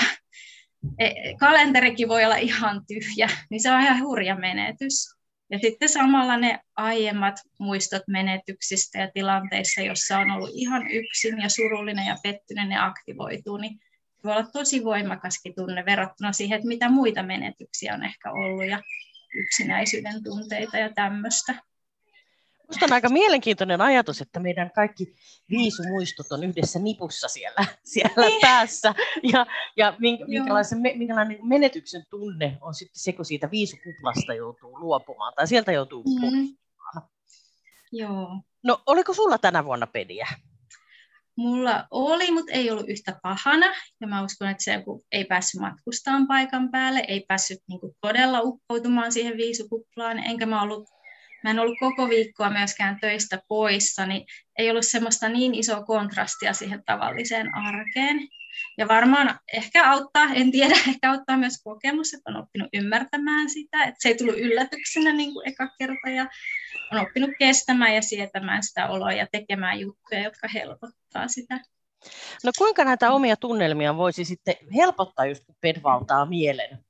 kalenterikin 1.38 2.08
voi 2.08 2.24
olla 2.24 2.36
ihan 2.36 2.82
tyhjä, 2.86 3.28
niin 3.50 3.60
se 3.60 3.72
on 3.72 3.80
ihan 3.80 4.02
hurja 4.02 4.36
menetys. 4.36 5.14
Ja 5.50 5.58
sitten 5.58 5.88
samalla 5.88 6.36
ne 6.36 6.60
aiemmat 6.76 7.34
muistot 7.58 8.02
menetyksistä 8.08 8.98
ja 8.98 9.10
tilanteissa, 9.14 9.80
jossa 9.80 10.18
on 10.18 10.30
ollut 10.30 10.50
ihan 10.52 10.90
yksin 10.90 11.40
ja 11.40 11.48
surullinen 11.48 12.06
ja 12.06 12.16
pettynyt, 12.22 12.68
ne 12.68 12.78
aktivoituu, 12.78 13.56
niin 13.56 13.80
voi 14.24 14.32
olla 14.32 14.50
tosi 14.52 14.84
voimakaskin 14.84 15.54
tunne 15.54 15.84
verrattuna 15.86 16.32
siihen, 16.32 16.56
että 16.56 16.68
mitä 16.68 16.88
muita 16.88 17.22
menetyksiä 17.22 17.94
on 17.94 18.04
ehkä 18.04 18.32
ollut 18.32 18.66
ja 18.66 18.82
yksinäisyyden 19.34 20.22
tunteita 20.22 20.78
ja 20.78 20.92
tämmöistä. 20.94 21.54
Minusta 22.70 22.86
on 22.86 22.92
aika 22.92 23.08
mielenkiintoinen 23.08 23.80
ajatus, 23.80 24.20
että 24.20 24.40
meidän 24.40 24.70
kaikki 24.74 25.14
viisumuistot 25.50 26.32
on 26.32 26.44
yhdessä 26.44 26.78
nipussa 26.78 27.28
siellä, 27.28 27.64
siellä 27.84 28.26
niin. 28.26 28.40
päässä. 28.40 28.94
Ja, 29.32 29.46
ja 29.76 29.94
minkälaisen, 30.28 30.80
minkälainen 30.80 31.38
menetyksen 31.42 32.04
tunne 32.10 32.58
on 32.60 32.74
sitten 32.74 33.02
se, 33.02 33.12
kun 33.12 33.24
siitä 33.24 33.50
viisukuplasta 33.50 34.34
joutuu 34.34 34.80
luopumaan 34.80 35.32
tai 35.36 35.46
sieltä 35.46 35.72
joutuu 35.72 36.04
mm. 36.04 36.56
Joo. 37.92 38.42
No, 38.64 38.82
oliko 38.86 39.14
sulla 39.14 39.38
tänä 39.38 39.64
vuonna 39.64 39.86
pediä? 39.86 40.28
Mulla 41.36 41.86
oli, 41.90 42.30
mutta 42.30 42.52
ei 42.52 42.70
ollut 42.70 42.88
yhtä 42.88 43.20
pahana. 43.22 43.66
Ja 44.00 44.06
mä 44.06 44.24
uskon, 44.24 44.48
että 44.48 44.64
se 44.64 44.82
kun 44.84 45.02
ei 45.12 45.24
päässyt 45.24 45.60
matkustamaan 45.60 46.26
paikan 46.26 46.70
päälle, 46.70 47.04
ei 47.08 47.24
päässyt 47.28 47.58
niin 47.68 47.80
kuin 47.80 47.92
todella 48.00 48.40
uppoutumaan 48.40 49.12
siihen 49.12 49.36
viisukuplaan, 49.36 50.18
enkä 50.18 50.46
mä 50.46 50.62
ollut 50.62 50.88
mä 51.44 51.50
en 51.50 51.58
ollut 51.58 51.78
koko 51.80 52.08
viikkoa 52.08 52.50
myöskään 52.50 53.00
töistä 53.00 53.42
poissa, 53.48 54.06
niin 54.06 54.26
ei 54.58 54.70
ollut 54.70 54.86
semmoista 54.86 55.28
niin 55.28 55.54
isoa 55.54 55.84
kontrastia 55.84 56.52
siihen 56.52 56.82
tavalliseen 56.86 57.54
arkeen. 57.54 58.28
Ja 58.78 58.88
varmaan 58.88 59.38
ehkä 59.52 59.90
auttaa, 59.90 60.28
en 60.34 60.52
tiedä, 60.52 60.74
ehkä 60.88 61.10
auttaa 61.10 61.36
myös 61.36 61.62
kokemus, 61.64 62.14
että 62.14 62.30
on 62.30 62.36
oppinut 62.36 62.68
ymmärtämään 62.72 63.50
sitä, 63.50 63.84
että 63.84 63.96
se 63.98 64.08
ei 64.08 64.16
tullut 64.16 64.38
yllätyksenä 64.38 65.12
niin 65.12 65.32
kuin 65.32 65.48
eka 65.48 65.68
kerta 65.78 66.10
ja 66.10 66.26
on 66.92 66.98
oppinut 66.98 67.30
kestämään 67.38 67.94
ja 67.94 68.02
sietämään 68.02 68.62
sitä 68.62 68.88
oloa 68.88 69.12
ja 69.12 69.26
tekemään 69.32 69.80
juttuja, 69.80 70.22
jotka 70.22 70.48
helpottaa 70.54 71.28
sitä. 71.28 71.60
No 72.44 72.52
kuinka 72.58 72.84
näitä 72.84 73.10
omia 73.10 73.36
tunnelmia 73.36 73.96
voisi 73.96 74.24
sitten 74.24 74.54
helpottaa, 74.76 75.26
just 75.26 75.44
kun 75.44 75.56
pedvaltaa 75.60 76.26
mielen? 76.26 76.84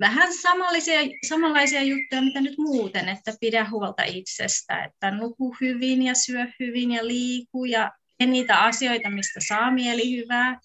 Vähän 0.00 0.32
samanlaisia, 0.32 1.00
samanlaisia 1.28 1.82
juttuja, 1.82 2.22
mitä 2.22 2.40
nyt 2.40 2.58
muuten, 2.58 3.08
että 3.08 3.32
pidä 3.40 3.66
huolta 3.70 4.02
itsestä, 4.02 4.84
että 4.84 5.10
nuku 5.10 5.56
hyvin 5.60 6.02
ja 6.02 6.14
syö 6.14 6.46
hyvin 6.60 6.92
ja 6.92 7.06
liiku 7.06 7.64
ja 7.64 7.92
niitä 8.26 8.60
asioita, 8.60 9.10
mistä 9.10 9.40
saa 9.48 9.70
mieli 9.70 10.16
hyvää. 10.16 10.60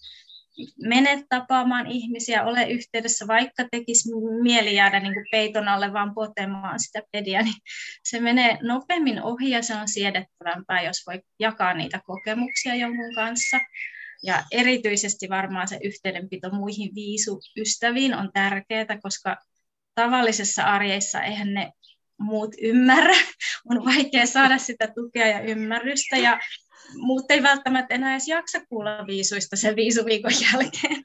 Mene 0.85 1.23
tapaamaan 1.29 1.87
ihmisiä, 1.87 2.43
ole 2.43 2.67
yhteydessä, 2.69 3.27
vaikka 3.27 3.67
tekisi 3.71 4.09
mieli 4.41 4.75
jäädä 4.75 4.99
niin 4.99 5.13
kuin 5.13 5.25
peiton 5.31 5.67
alle 5.67 5.93
vaan 5.93 6.13
potemaan 6.13 6.79
sitä 6.79 7.01
pediä, 7.11 7.41
niin 7.41 7.55
se 8.03 8.19
menee 8.19 8.57
nopeammin 8.61 9.21
ohi 9.21 9.49
ja 9.49 9.61
se 9.61 9.75
on 9.75 9.87
siedettävämpää, 9.87 10.81
jos 10.81 11.03
voi 11.07 11.21
jakaa 11.39 11.73
niitä 11.73 12.01
kokemuksia 12.05 12.75
jonkun 12.75 13.15
kanssa. 13.15 13.59
Ja 14.23 14.43
erityisesti 14.51 15.29
varmaan 15.29 15.67
se 15.67 15.79
yhteydenpito 15.83 16.49
muihin 16.49 16.95
viisuystäviin 16.95 18.15
on 18.15 18.29
tärkeää, 18.33 18.99
koska 19.03 19.37
tavallisessa 19.95 20.63
arjeissa 20.63 21.21
eihän 21.21 21.53
ne 21.53 21.71
muut 22.19 22.55
ymmärrä. 22.61 23.15
On 23.69 23.85
vaikea 23.85 24.25
saada 24.25 24.57
sitä 24.57 24.87
tukea 24.95 25.27
ja 25.27 25.39
ymmärrystä 25.39 26.17
ja 26.17 26.39
muut 26.95 27.31
ei 27.31 27.43
välttämättä 27.43 27.95
enää 27.95 28.11
edes 28.11 28.27
jaksa 28.27 28.65
kuulla 28.65 29.07
viisuista 29.07 29.55
sen 29.55 29.75
viisuviikon 29.75 30.31
jälkeen. 30.51 31.03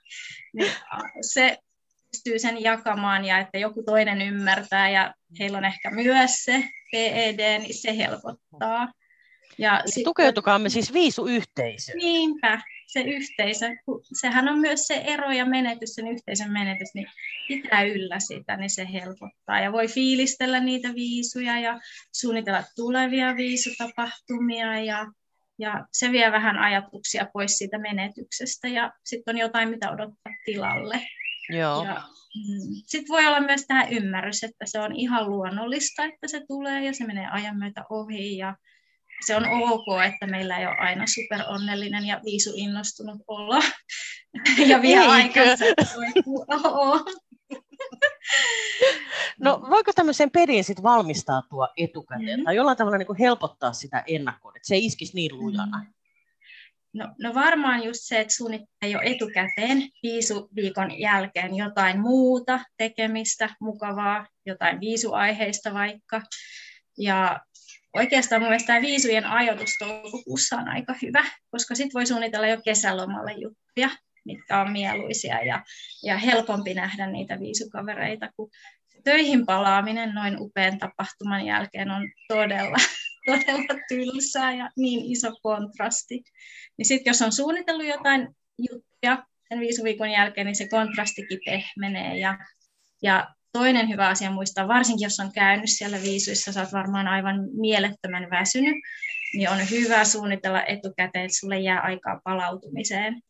Niin 0.54 0.72
se 1.20 1.58
pystyy 2.12 2.38
sen 2.38 2.62
jakamaan 2.62 3.24
ja 3.24 3.38
että 3.38 3.58
joku 3.58 3.82
toinen 3.82 4.22
ymmärtää 4.22 4.90
ja 4.90 5.14
heillä 5.38 5.58
on 5.58 5.64
ehkä 5.64 5.90
myös 5.90 6.30
se 6.44 6.64
PED, 6.92 7.58
niin 7.58 7.82
se 7.82 7.96
helpottaa. 7.96 8.92
Ja 9.58 9.82
niin 9.94 10.04
Tukeutukaamme 10.04 10.68
siis 10.68 10.92
viisuyhteisöön. 10.92 11.98
Niinpä, 11.98 12.60
se 12.86 13.00
yhteisö, 13.00 13.66
sehän 14.20 14.48
on 14.48 14.58
myös 14.58 14.86
se 14.86 14.94
ero 14.94 15.32
ja 15.32 15.46
menetys, 15.46 15.94
sen 15.94 16.08
yhteisön 16.08 16.52
menetys, 16.52 16.88
niin 16.94 17.06
pitää 17.48 17.82
yllä 17.82 18.20
sitä, 18.20 18.56
niin 18.56 18.70
se 18.70 18.92
helpottaa. 18.92 19.60
Ja 19.60 19.72
voi 19.72 19.88
fiilistellä 19.88 20.60
niitä 20.60 20.94
viisuja 20.94 21.60
ja 21.60 21.80
suunnitella 22.12 22.62
tulevia 22.76 23.36
viisutapahtumia 23.36 24.80
ja, 24.80 25.06
ja 25.58 25.86
se 25.92 26.12
vie 26.12 26.32
vähän 26.32 26.58
ajatuksia 26.58 27.26
pois 27.32 27.58
siitä 27.58 27.78
menetyksestä 27.78 28.68
ja 28.68 28.92
sitten 29.04 29.34
on 29.34 29.38
jotain, 29.38 29.68
mitä 29.68 29.90
odottaa 29.90 30.32
tilalle. 30.44 31.00
Joo. 31.50 31.84
Ja, 31.84 31.94
mm, 31.94 32.82
sitten 32.86 33.08
voi 33.08 33.26
olla 33.26 33.40
myös 33.40 33.64
tämä 33.66 33.84
ymmärrys, 33.84 34.44
että 34.44 34.66
se 34.66 34.80
on 34.80 34.96
ihan 34.96 35.30
luonnollista, 35.30 36.04
että 36.04 36.28
se 36.28 36.42
tulee 36.48 36.84
ja 36.84 36.92
se 36.92 37.06
menee 37.06 37.26
ajan 37.26 37.56
myötä 37.56 37.84
ohi 37.90 38.36
ja 38.36 38.56
se 39.26 39.36
on 39.36 39.44
ok, 39.44 39.86
että 40.06 40.26
meillä 40.26 40.58
ei 40.58 40.66
ole 40.66 40.76
aina 40.76 41.04
superonnellinen 41.06 42.06
ja 42.06 42.20
viisu 42.24 42.50
innostunut 42.54 43.22
olla. 43.28 43.58
ja 44.66 44.82
vielä 44.82 45.10
aikansa. 45.10 45.64
No 49.40 49.62
voiko 49.70 49.92
tämmöisen 49.92 50.30
pedin 50.30 50.64
sitten 50.64 50.82
valmistautua 50.82 51.68
etukäteen 51.76 52.40
mm. 52.40 52.44
tai 52.44 52.56
jollain 52.56 52.76
tavalla 52.76 52.98
niin 52.98 53.16
helpottaa 53.18 53.72
sitä 53.72 54.04
ennakkoon, 54.06 54.56
että 54.56 54.66
se 54.66 54.74
ei 54.74 54.86
iskisi 54.86 55.14
niin 55.14 55.38
lujana? 55.38 55.78
Mm. 55.78 55.92
No, 56.92 57.08
no 57.22 57.34
varmaan 57.34 57.84
just 57.84 58.00
se, 58.02 58.20
että 58.20 58.34
suunnittelee 58.34 58.92
jo 58.92 59.00
etukäteen 59.02 59.88
viisuviikon 60.02 61.00
jälkeen 61.00 61.56
jotain 61.56 62.00
muuta 62.00 62.60
tekemistä, 62.76 63.54
mukavaa, 63.60 64.26
jotain 64.46 64.80
viisuaiheista 64.80 65.74
vaikka. 65.74 66.22
Ja 66.98 67.40
oikeastaan 67.98 68.42
mun 68.42 68.48
mielestä 68.48 68.66
tämä 68.66 68.80
viisujen 68.80 69.24
ajoitus 69.26 69.70
toukokuussa 69.78 70.56
on 70.56 70.68
aika 70.68 70.94
hyvä, 71.02 71.24
koska 71.50 71.74
sitten 71.74 71.94
voi 71.94 72.06
suunnitella 72.06 72.46
jo 72.46 72.62
kesälomalle 72.64 73.32
juttuja, 73.32 73.88
mitkä 74.24 74.60
on 74.60 74.72
mieluisia 74.72 75.44
ja, 75.44 75.62
ja 76.04 76.18
helpompi 76.18 76.74
nähdä 76.74 77.06
niitä 77.06 77.40
viisukavereita, 77.40 78.30
kun 78.36 78.50
töihin 79.04 79.46
palaaminen 79.46 80.14
noin 80.14 80.36
upean 80.40 80.78
tapahtuman 80.78 81.46
jälkeen 81.46 81.90
on 81.90 82.10
todella, 82.28 82.76
todella 83.26 83.80
tylsää 83.88 84.54
ja 84.54 84.70
niin 84.76 85.12
iso 85.12 85.32
kontrasti. 85.42 86.22
Niin 86.78 86.86
sitten 86.86 87.10
jos 87.10 87.22
on 87.22 87.32
suunnitellut 87.32 87.86
jotain 87.86 88.28
juttuja 88.58 89.26
sen 89.48 89.60
viisuviikon 89.60 90.10
jälkeen, 90.10 90.46
niin 90.46 90.56
se 90.56 90.68
kontrastikin 90.68 91.38
pehmenee 91.44 92.18
ja, 92.18 92.38
ja 93.02 93.28
toinen 93.52 93.88
hyvä 93.88 94.08
asia 94.08 94.30
muistaa, 94.30 94.68
varsinkin 94.68 95.06
jos 95.06 95.20
on 95.20 95.32
käynyt 95.32 95.70
siellä 95.70 96.02
viisuissa, 96.02 96.52
sä 96.52 96.60
oot 96.60 96.72
varmaan 96.72 97.08
aivan 97.08 97.48
mielettömän 97.52 98.30
väsynyt, 98.30 98.76
niin 99.34 99.50
on 99.50 99.58
hyvä 99.70 100.04
suunnitella 100.04 100.64
etukäteen, 100.64 101.24
että 101.24 101.38
sulle 101.38 101.60
jää 101.60 101.80
aikaa 101.80 102.20
palautumiseen. 102.24 103.20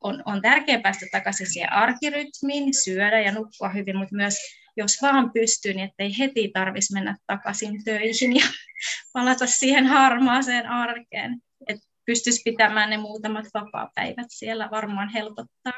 On, 0.00 0.22
on 0.24 0.42
tärkeää 0.42 0.80
päästä 0.80 1.06
takaisin 1.12 1.52
siihen 1.52 1.72
arkirytmiin, 1.72 2.74
syödä 2.84 3.20
ja 3.20 3.32
nukkua 3.32 3.68
hyvin, 3.68 3.96
mutta 3.96 4.16
myös 4.16 4.36
jos 4.76 5.02
vaan 5.02 5.32
pystyy, 5.32 5.74
niin 5.74 5.88
ettei 5.88 6.18
heti 6.18 6.50
tarvitsisi 6.52 6.94
mennä 6.94 7.16
takaisin 7.26 7.84
töihin 7.84 8.36
ja 8.36 8.44
palata 9.12 9.46
siihen 9.46 9.86
harmaaseen 9.86 10.66
arkeen. 10.66 11.40
Että 11.68 11.86
pystyisi 12.06 12.42
pitämään 12.44 12.90
ne 12.90 12.96
muutamat 12.96 13.46
vapaa-päivät 13.54 14.26
siellä, 14.28 14.68
varmaan 14.70 15.08
helpottaa. 15.08 15.72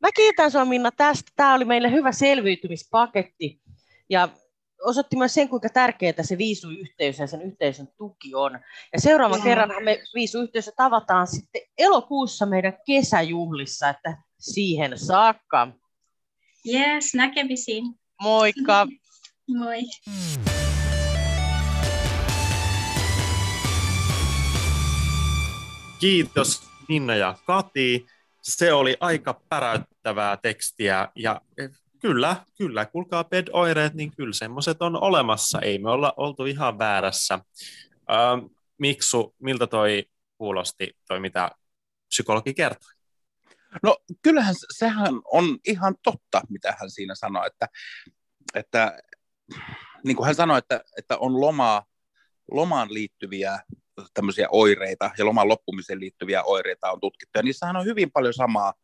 Mä 0.00 0.12
kiitän 0.12 0.50
sinua 0.50 0.64
Minna 0.64 0.90
tästä. 0.90 1.32
Tämä 1.36 1.54
oli 1.54 1.64
meille 1.64 1.90
hyvä 1.90 2.12
selviytymispaketti 2.12 3.60
ja 4.10 4.28
osoitti 4.84 5.16
myös 5.16 5.34
sen, 5.34 5.48
kuinka 5.48 5.68
tärkeää 5.68 6.22
se 6.22 6.38
viisuyhteys 6.38 7.18
ja 7.18 7.26
sen 7.26 7.42
yhteisön 7.42 7.88
tuki 7.98 8.34
on. 8.34 8.60
Ja 8.92 9.00
seuraavan 9.00 9.42
kerran 9.42 9.84
me 9.84 10.02
viisuyhteisö 10.14 10.72
tavataan 10.76 11.26
sitten 11.26 11.62
elokuussa 11.78 12.46
meidän 12.46 12.78
kesäjuhlissa, 12.86 13.88
että 13.88 14.16
siihen 14.38 14.98
saakka. 14.98 15.68
Yes, 16.74 17.14
näkemisiin. 17.14 17.84
Moikka. 18.22 18.86
Moi. 19.58 19.80
Kiitos 26.00 26.62
Minna 26.88 27.14
ja 27.14 27.34
Kati 27.46 28.06
se 28.42 28.72
oli 28.72 28.96
aika 29.00 29.40
päräyttävää 30.02 30.36
tekstiä 30.36 31.08
ja 31.14 31.40
Kyllä, 32.00 32.36
kyllä. 32.58 32.86
Kuulkaa 32.86 33.24
PED-oireet, 33.24 33.94
niin 33.94 34.12
kyllä 34.16 34.32
semmoiset 34.32 34.82
on 34.82 35.02
olemassa. 35.02 35.60
Ei 35.60 35.78
me 35.78 35.90
olla 35.90 36.14
oltu 36.16 36.44
ihan 36.46 36.78
väärässä. 36.78 37.34
Ähm, 38.10 38.46
Miksu, 38.78 39.34
miltä 39.38 39.66
toi 39.66 40.04
kuulosti, 40.38 40.96
toi 41.08 41.20
mitä 41.20 41.50
psykologi 42.08 42.54
kertoi? 42.54 42.92
No 43.82 43.96
kyllähän 44.22 44.54
sehän 44.76 45.20
on 45.32 45.58
ihan 45.66 45.94
totta, 46.02 46.40
mitä 46.48 46.76
hän 46.80 46.90
siinä 46.90 47.14
sanoi, 47.14 47.46
että, 47.46 47.68
että 48.54 48.98
niin 50.04 50.16
kuin 50.16 50.26
hän 50.26 50.34
sanoi, 50.34 50.58
että, 50.58 50.80
että 50.98 51.18
on 51.18 51.40
lomaa, 51.40 51.84
lomaan 52.50 52.94
liittyviä 52.94 53.58
tämmöisiä 54.14 54.48
oireita 54.50 55.10
ja 55.18 55.24
loman 55.24 55.48
loppumiseen 55.48 56.00
liittyviä 56.00 56.42
oireita 56.42 56.90
on 56.90 57.00
tutkittu, 57.00 57.38
ja 57.38 57.42
niissähän 57.42 57.76
on 57.76 57.84
hyvin 57.84 58.10
paljon 58.10 58.34
samaa 58.34 58.74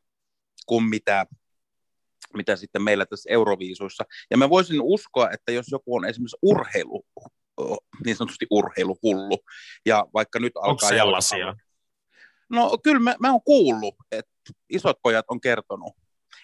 kuin 0.67 0.85
mitä, 0.85 1.27
mitä 2.35 2.57
sitten 2.57 2.83
meillä 2.83 3.07
tässä 3.07 3.31
Euroviisuissa. 3.33 4.05
Ja 4.31 4.37
mä 4.37 4.51
voisin 4.51 4.81
uskoa, 4.83 5.31
että 5.31 5.53
jos 5.53 5.67
joku 5.71 5.97
on 5.97 6.05
esimerkiksi 6.05 6.37
urheilu, 6.43 7.07
niin 8.05 8.17
sanotusti 8.17 8.47
urheiluhullu, 8.51 9.39
ja 9.87 10.07
vaikka 10.15 10.39
nyt 10.39 10.53
alkaa... 10.57 10.71
Onko 10.71 10.89
sellaisia? 10.89 11.55
No 12.49 12.79
kyllä 12.83 13.01
mä, 13.01 13.15
mä 13.21 13.31
oon 13.31 13.43
kuullut, 13.43 13.95
että 14.13 14.33
isot 14.69 14.99
pojat 15.03 15.25
on 15.29 15.41
kertonut, 15.41 15.93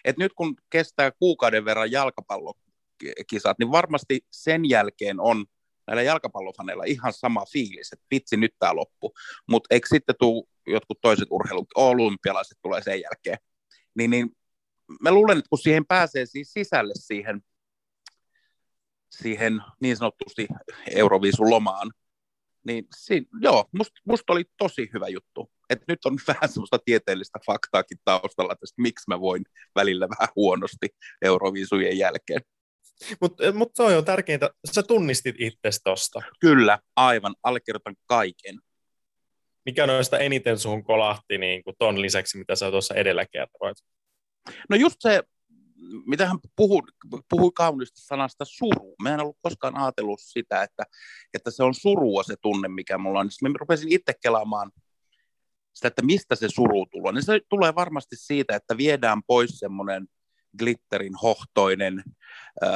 että 0.05 0.23
nyt 0.23 0.33
kun 0.33 0.55
kestää 0.69 1.11
kuukauden 1.11 1.65
verran 1.65 1.91
jalkapallokisat, 1.91 3.59
niin 3.59 3.71
varmasti 3.71 4.21
sen 4.31 4.69
jälkeen 4.69 5.19
on 5.19 5.45
näillä 5.87 6.03
jalkapallofaneilla 6.03 6.83
ihan 6.83 7.13
sama 7.13 7.45
fiilis, 7.51 7.93
että 7.93 8.05
vitsi, 8.11 8.37
nyt 8.37 8.55
tämä 8.59 8.75
loppu. 8.75 9.13
Mutta 9.49 9.67
eikö 9.75 9.87
sitten 9.87 10.15
tule 10.19 10.43
jotkut 10.67 11.01
toiset 11.01 11.27
urheilu, 11.31 11.65
olympialaiset 11.75 12.57
tulee 12.61 12.83
sen 12.83 13.01
jälkeen. 13.01 13.37
Niin, 13.95 14.11
niin 14.11 14.29
mä 15.01 15.11
luulen, 15.11 15.37
että 15.37 15.49
kun 15.49 15.59
siihen 15.59 15.85
pääsee 15.85 16.25
siis 16.25 16.53
sisälle 16.53 16.93
siihen, 16.95 17.41
siihen 19.11 19.61
niin 19.81 19.97
sanotusti 19.97 20.47
Euroviisun 20.95 21.49
lomaan, 21.49 21.91
niin 22.65 22.87
siinä, 22.97 23.25
joo, 23.41 23.69
musta 23.71 24.01
must 24.05 24.29
oli 24.29 24.43
tosi 24.57 24.89
hyvä 24.93 25.07
juttu. 25.07 25.51
Et 25.69 25.79
nyt 25.87 26.05
on 26.05 26.17
vähän 26.27 26.49
semmoista 26.49 26.79
tieteellistä 26.85 27.39
faktaakin 27.45 27.97
taustalla 28.05 28.55
tästä, 28.55 28.81
miksi 28.81 29.03
mä 29.07 29.19
voin 29.19 29.43
välillä 29.75 30.07
vähän 30.09 30.33
huonosti 30.35 30.87
Euroviisujen 31.21 31.97
jälkeen. 31.97 32.41
Mutta 33.21 33.51
mut 33.51 33.71
se 33.75 33.83
on 33.83 33.93
jo 33.93 34.01
tärkeintä, 34.01 34.49
sä 34.71 34.83
tunnistit 34.83 35.35
itse 35.39 35.69
tosta. 35.83 36.21
Kyllä, 36.39 36.79
aivan, 36.95 37.35
allekirjoitan 37.43 37.95
kaiken. 38.05 38.59
Mikä 39.65 39.87
noista 39.87 40.17
eniten 40.19 40.59
suhun 40.59 40.83
kolahti 40.83 41.37
niin 41.37 41.63
kuin 41.63 41.75
ton 41.79 42.01
lisäksi, 42.01 42.37
mitä 42.37 42.55
sä 42.55 42.71
tuossa 42.71 42.93
edellä 42.93 43.25
kerroit? 43.25 43.77
No 44.69 44.75
just 44.75 44.95
se, 44.99 45.23
mitä 46.05 46.27
hän 46.27 46.37
puhui, 46.55 46.81
puhui 47.29 47.51
kauniista 47.55 48.01
sanasta 48.01 48.45
suru. 48.45 48.95
Mä 49.01 49.13
en 49.13 49.19
ollut 49.19 49.37
koskaan 49.41 49.77
ajatellut 49.77 50.19
sitä, 50.21 50.63
että, 50.63 50.83
että 51.33 51.51
se 51.51 51.63
on 51.63 51.73
surua 51.73 52.23
se 52.23 52.35
tunne, 52.41 52.67
mikä 52.67 52.97
mulla 52.97 53.19
on. 53.19 53.31
Sitten 53.31 53.51
mä 53.51 53.57
rupesin 53.59 53.91
itse 53.91 54.13
kelaamaan 54.21 54.71
sitä, 55.73 55.87
että 55.87 56.05
mistä 56.05 56.35
se 56.35 56.47
suru 56.49 56.85
tulee. 56.85 57.11
Niin 57.11 57.25
se 57.25 57.39
tulee 57.49 57.75
varmasti 57.75 58.15
siitä, 58.15 58.55
että 58.55 58.77
viedään 58.77 59.21
pois 59.27 59.59
semmoinen 59.59 60.07
glitterin 60.59 61.15
hohtoinen 61.15 62.03
äh, 62.63 62.71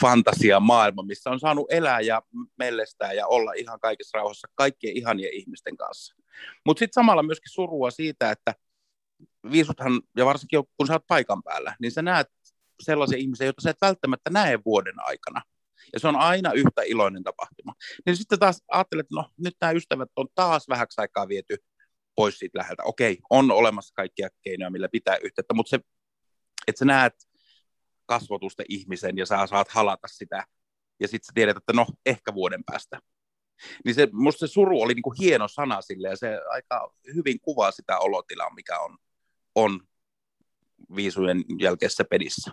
fantasiamaailma, 0.00 1.02
missä 1.02 1.30
on 1.30 1.40
saanut 1.40 1.72
elää 1.72 2.00
ja 2.00 2.22
mellestää 2.58 3.12
ja 3.12 3.26
olla 3.26 3.52
ihan 3.52 3.80
kaikessa 3.80 4.18
rauhassa 4.18 4.48
kaikkien 4.54 4.96
ihanien 4.96 5.32
ihmisten 5.32 5.76
kanssa. 5.76 6.14
Mutta 6.66 6.78
sitten 6.78 6.94
samalla 6.94 7.22
myöskin 7.22 7.52
surua 7.52 7.90
siitä, 7.90 8.30
että 8.30 8.54
viisuthan, 9.52 10.00
ja 10.16 10.26
varsinkin 10.26 10.60
kun 10.76 10.86
sä 10.86 10.92
oot 10.92 11.06
paikan 11.06 11.42
päällä, 11.42 11.76
niin 11.80 11.92
sä 11.92 12.02
näet 12.02 12.26
sellaisia 12.82 13.18
ihmisiä, 13.18 13.46
joita 13.46 13.62
sä 13.62 13.70
et 13.70 13.80
välttämättä 13.80 14.30
näe 14.30 14.58
vuoden 14.64 14.94
aikana. 14.98 15.42
Ja 15.92 16.00
se 16.00 16.08
on 16.08 16.16
aina 16.16 16.52
yhtä 16.52 16.82
iloinen 16.86 17.22
tapahtuma. 17.22 17.74
Niin 18.06 18.16
sitten 18.16 18.38
taas 18.38 18.62
ajattelet, 18.68 19.04
että 19.04 19.14
no 19.14 19.30
nyt 19.36 19.54
nämä 19.60 19.72
ystävät 19.72 20.08
on 20.16 20.26
taas 20.34 20.68
vähäksi 20.68 21.00
aikaa 21.00 21.28
viety 21.28 21.56
pois 22.16 22.38
siitä 22.38 22.58
läheltä. 22.58 22.82
Okei, 22.82 23.18
on 23.30 23.50
olemassa 23.50 23.94
kaikkia 23.94 24.28
keinoja, 24.42 24.70
millä 24.70 24.88
pitää 24.92 25.16
yhteyttä, 25.16 25.54
mutta 25.54 25.70
se, 25.70 25.80
että 26.66 26.78
sä 26.78 26.84
näet 26.84 27.27
kasvotusta 28.08 28.62
ihmisen 28.68 29.16
ja 29.18 29.26
sä 29.26 29.46
saat 29.46 29.68
halata 29.68 30.08
sitä, 30.08 30.44
ja 31.00 31.08
sitten 31.08 31.26
sä 31.26 31.32
tiedät, 31.34 31.56
että 31.56 31.72
no, 31.72 31.86
ehkä 32.06 32.34
vuoden 32.34 32.64
päästä. 32.64 32.98
Niin 33.84 33.94
se, 33.94 34.08
musta 34.12 34.46
se 34.46 34.52
suru 34.52 34.82
oli 34.82 34.94
niinku 34.94 35.14
hieno 35.20 35.48
sana 35.48 35.82
sille, 35.82 36.08
ja 36.08 36.16
se 36.16 36.40
aika 36.50 36.94
hyvin 37.14 37.40
kuvaa 37.40 37.70
sitä 37.70 37.98
olotilaa, 37.98 38.54
mikä 38.54 38.78
on, 38.78 38.98
on 39.54 39.80
viisujen 40.96 41.44
jälkeisessä 41.60 42.04
pedissä. 42.10 42.52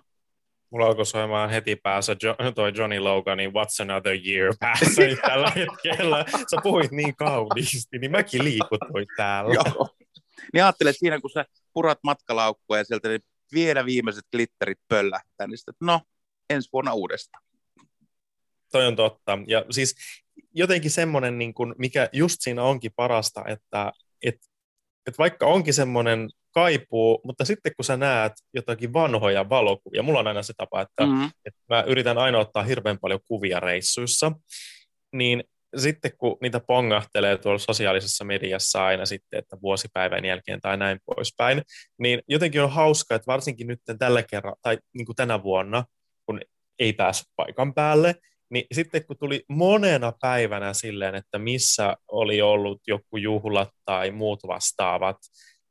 Mulla 0.70 0.86
alkoi 0.86 1.06
soimaan 1.06 1.50
heti 1.50 1.76
päässä 1.76 2.16
jo, 2.24 2.36
toi 2.56 2.72
Johnny 2.76 3.00
Loganin 3.00 3.50
What's 3.50 3.82
Another 3.82 4.20
Year 4.28 4.54
päässä 4.60 5.02
tällä 5.28 5.52
hetkellä. 5.52 6.26
Sä 6.28 6.58
puhuit 6.64 6.92
niin 6.92 7.16
kauniisti, 7.16 7.98
niin 7.98 8.12
mäkin 8.12 8.44
liikutoin 8.44 9.08
täällä. 9.18 9.54
Joo. 9.54 9.88
Niin 10.54 10.64
ajattelet, 10.64 10.90
että 10.90 11.00
siinä 11.00 11.22
kun 11.22 11.30
sä 11.30 11.46
purat 11.74 12.00
matkalaukkua 12.04 12.78
ja 12.78 12.84
sieltä 12.84 13.10
ne 13.10 13.20
vielä 13.54 13.86
viimeiset 13.86 14.26
glitterit 14.32 14.80
pöllähtää, 14.88 15.48
niin 15.48 15.58
sitten, 15.58 15.74
että 15.74 15.86
no, 15.86 16.02
ensi 16.50 16.70
vuonna 16.74 16.94
uudestaan. 16.94 17.44
Toi 18.72 18.88
on 18.88 18.96
totta. 18.96 19.38
Ja 19.48 19.66
siis 19.72 19.96
jotenkin 20.54 20.92
semmoinen, 20.92 21.38
niin 21.38 21.54
kuin, 21.54 21.76
mikä 21.78 22.10
just 22.14 22.38
siinä 22.40 22.64
onkin 22.64 22.92
parasta, 22.96 23.44
että 23.48 23.92
et, 24.24 24.36
et 25.08 25.18
vaikka 25.18 25.46
onkin 25.46 25.74
semmoinen 25.74 26.30
kaipuu, 26.52 27.22
mutta 27.24 27.46
sitten 27.46 27.72
kun 27.76 27.86
sä 27.86 27.98
näet 27.98 28.34
jotakin 28.54 28.94
vanhoja 28.94 29.50
valokuvia, 29.50 30.04
mulla 30.04 30.20
on 30.20 30.28
aina 30.28 30.44
se 30.44 30.54
tapa, 30.58 30.82
että, 30.82 31.06
mm-hmm. 31.06 31.30
että 31.46 31.60
mä 31.70 31.84
yritän 31.88 32.18
aina 32.18 32.40
ottaa 32.40 32.64
hirveän 32.64 33.00
paljon 33.00 33.20
kuvia 33.28 33.60
reissuissa, 33.60 34.32
niin 35.14 35.44
sitten 35.76 36.12
kun 36.18 36.38
niitä 36.42 36.60
pongahtelee 36.60 37.38
tuolla 37.38 37.60
sosiaalisessa 37.60 38.24
mediassa 38.24 38.86
aina 38.86 39.06
sitten, 39.06 39.40
että 39.40 39.58
vuosipäivän 39.62 40.26
jälkeen 40.26 40.62
tai 40.62 40.78
näin 40.78 41.00
poispäin, 41.06 41.62
niin 42.00 42.22
jotenkin 42.28 42.62
on 42.62 42.72
hauska, 42.72 43.16
että 43.16 43.28
varsinkin 43.28 43.68
nyt 43.68 43.80
tällä 44.00 44.24
kerralla, 44.24 44.58
tai 44.62 44.78
niin 44.94 45.06
kuin 45.06 45.16
tänä 45.16 45.44
vuonna, 45.44 45.84
kun 46.26 46.42
ei 46.80 46.94
päässyt 46.94 47.28
paikan 47.36 47.74
päälle, 47.74 48.16
niin 48.50 48.66
sitten 48.74 49.06
kun 49.06 49.18
tuli 49.18 49.44
monena 49.50 50.14
päivänä 50.22 50.74
silleen, 50.74 51.16
että 51.16 51.40
missä 51.40 51.96
oli 52.08 52.42
ollut 52.42 52.82
joku 52.88 53.18
juhlat 53.18 53.70
tai 53.86 54.12
muut 54.12 54.40
vastaavat, 54.48 55.18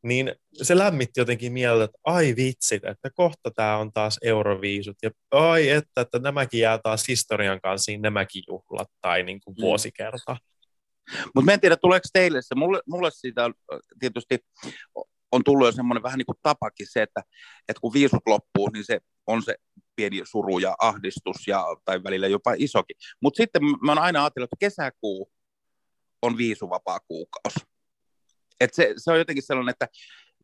niin 0.05 0.35
se 0.63 0.79
lämmitti 0.79 1.21
jotenkin 1.21 1.53
mieltä, 1.53 1.85
että 1.85 1.99
ai 2.05 2.35
vitsit, 2.37 2.85
että 2.85 3.11
kohta 3.15 3.51
tämä 3.51 3.77
on 3.77 3.93
taas 3.93 4.19
Euroviisut, 4.23 4.97
ja 5.03 5.11
ai 5.31 5.69
että, 5.69 6.01
että 6.01 6.19
nämäkin 6.19 6.61
jää 6.61 6.79
taas 6.79 7.09
historian 7.09 7.61
kanssa 7.61 7.93
nämäkin 7.99 8.43
juhlat 8.49 8.89
tai 9.01 9.23
niin 9.23 9.41
kuin 9.45 9.55
mm. 9.55 9.63
vuosikerta. 9.63 10.37
Mutta 11.35 11.53
en 11.53 11.61
tiedä, 11.61 11.77
tuleeko 11.77 12.09
teille 12.13 12.43
se, 12.43 12.55
mulle, 12.55 12.81
mulle 12.87 13.11
siitä 13.13 13.51
tietysti 14.01 14.39
on 15.33 15.45
tullut 15.45 15.67
jo 15.67 15.73
semmoinen 15.73 16.03
vähän 16.03 16.19
niin 16.19 16.27
kuin 16.27 16.39
tapakin 16.43 16.87
se, 16.91 17.03
että, 17.03 17.23
että 17.69 17.81
kun 17.81 17.93
viisut 17.93 18.23
loppuu, 18.27 18.69
niin 18.69 18.85
se 18.85 19.01
on 19.27 19.43
se 19.43 19.55
pieni 19.97 20.21
suru 20.25 20.59
ja 20.59 20.75
ahdistus, 20.79 21.37
ja, 21.47 21.65
tai 21.85 22.05
välillä 22.05 22.27
jopa 22.27 22.55
isokin. 22.57 22.97
Mutta 23.23 23.37
sitten 23.37 23.63
mä 23.65 23.91
oon 23.91 23.99
aina 23.99 24.25
ajatellut, 24.25 24.49
että 24.53 24.67
kesäkuu 24.67 25.31
on 26.23 26.37
viisuvapaa 26.37 27.01
kuukausi. 27.09 27.74
Et 28.61 28.75
se, 28.75 28.95
se 28.97 29.13
on 29.13 29.19
jotenkin 29.19 29.43
sellainen, 29.43 29.73
että 29.73 29.89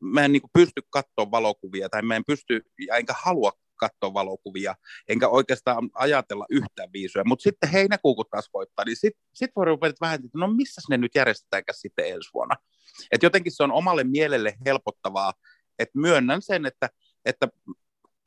mä 0.01 0.25
en 0.25 0.33
niin 0.33 0.43
kuin 0.43 0.51
pysty 0.53 0.83
katsoa 0.91 1.31
valokuvia, 1.31 1.89
tai 1.89 2.03
mä 2.03 2.17
en 2.17 2.25
pysty, 2.27 2.63
enkä 2.97 3.15
halua 3.17 3.53
katsoa 3.77 4.15
valokuvia, 4.15 4.75
enkä 5.09 5.29
oikeastaan 5.29 5.91
ajatella 5.95 6.47
yhtään 6.51 6.93
viisuja. 6.93 7.25
Mutta 7.25 7.43
sitten 7.43 7.71
heinäkuu, 7.71 8.15
kun 8.15 8.25
taas 8.31 8.49
koittaa, 8.53 8.85
niin 8.85 8.97
sitten 8.97 9.23
sit 9.35 9.51
voi 9.57 9.65
ruveta 9.65 9.97
vähän, 10.01 10.15
että 10.15 10.39
no 10.39 10.49
missä 10.49 10.81
ne 10.91 10.97
nyt 10.97 11.15
järjestetäänkään 11.15 11.79
sitten 11.79 12.09
ensi 12.09 12.31
vuonna. 12.35 12.57
Et 13.13 13.23
jotenkin 13.23 13.53
se 13.53 13.63
on 13.63 13.73
omalle 13.73 14.05
mielelle 14.05 14.57
helpottavaa, 14.67 15.33
että 15.79 15.99
myönnän 15.99 16.43
sen, 16.43 16.67
että, 16.67 16.91
että 17.25 17.49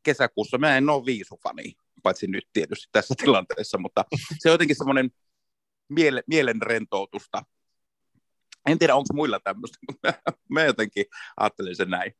kesäkuussa 0.03 0.57
mä 0.57 0.77
en 0.77 0.89
ole 0.89 1.05
viisufani, 1.05 1.73
paitsi 2.03 2.27
nyt 2.27 2.47
tietysti 2.53 2.87
tässä 2.91 3.15
tilanteessa, 3.23 3.77
mutta 3.77 4.05
se 4.39 4.49
on 4.49 4.53
jotenkin 4.53 4.75
semmoinen 4.75 5.11
miele, 5.89 6.23
mielen 6.27 6.61
rentoutusta. 6.61 7.43
En 8.69 8.79
tiedä, 8.79 8.95
onko 8.95 9.13
muilla 9.13 9.39
tämmöistä, 9.43 9.77
mutta 9.91 10.13
mä 10.49 10.63
jotenkin 10.63 11.05
ajattelen 11.37 11.75
sen 11.75 11.89
näin. 11.89 12.11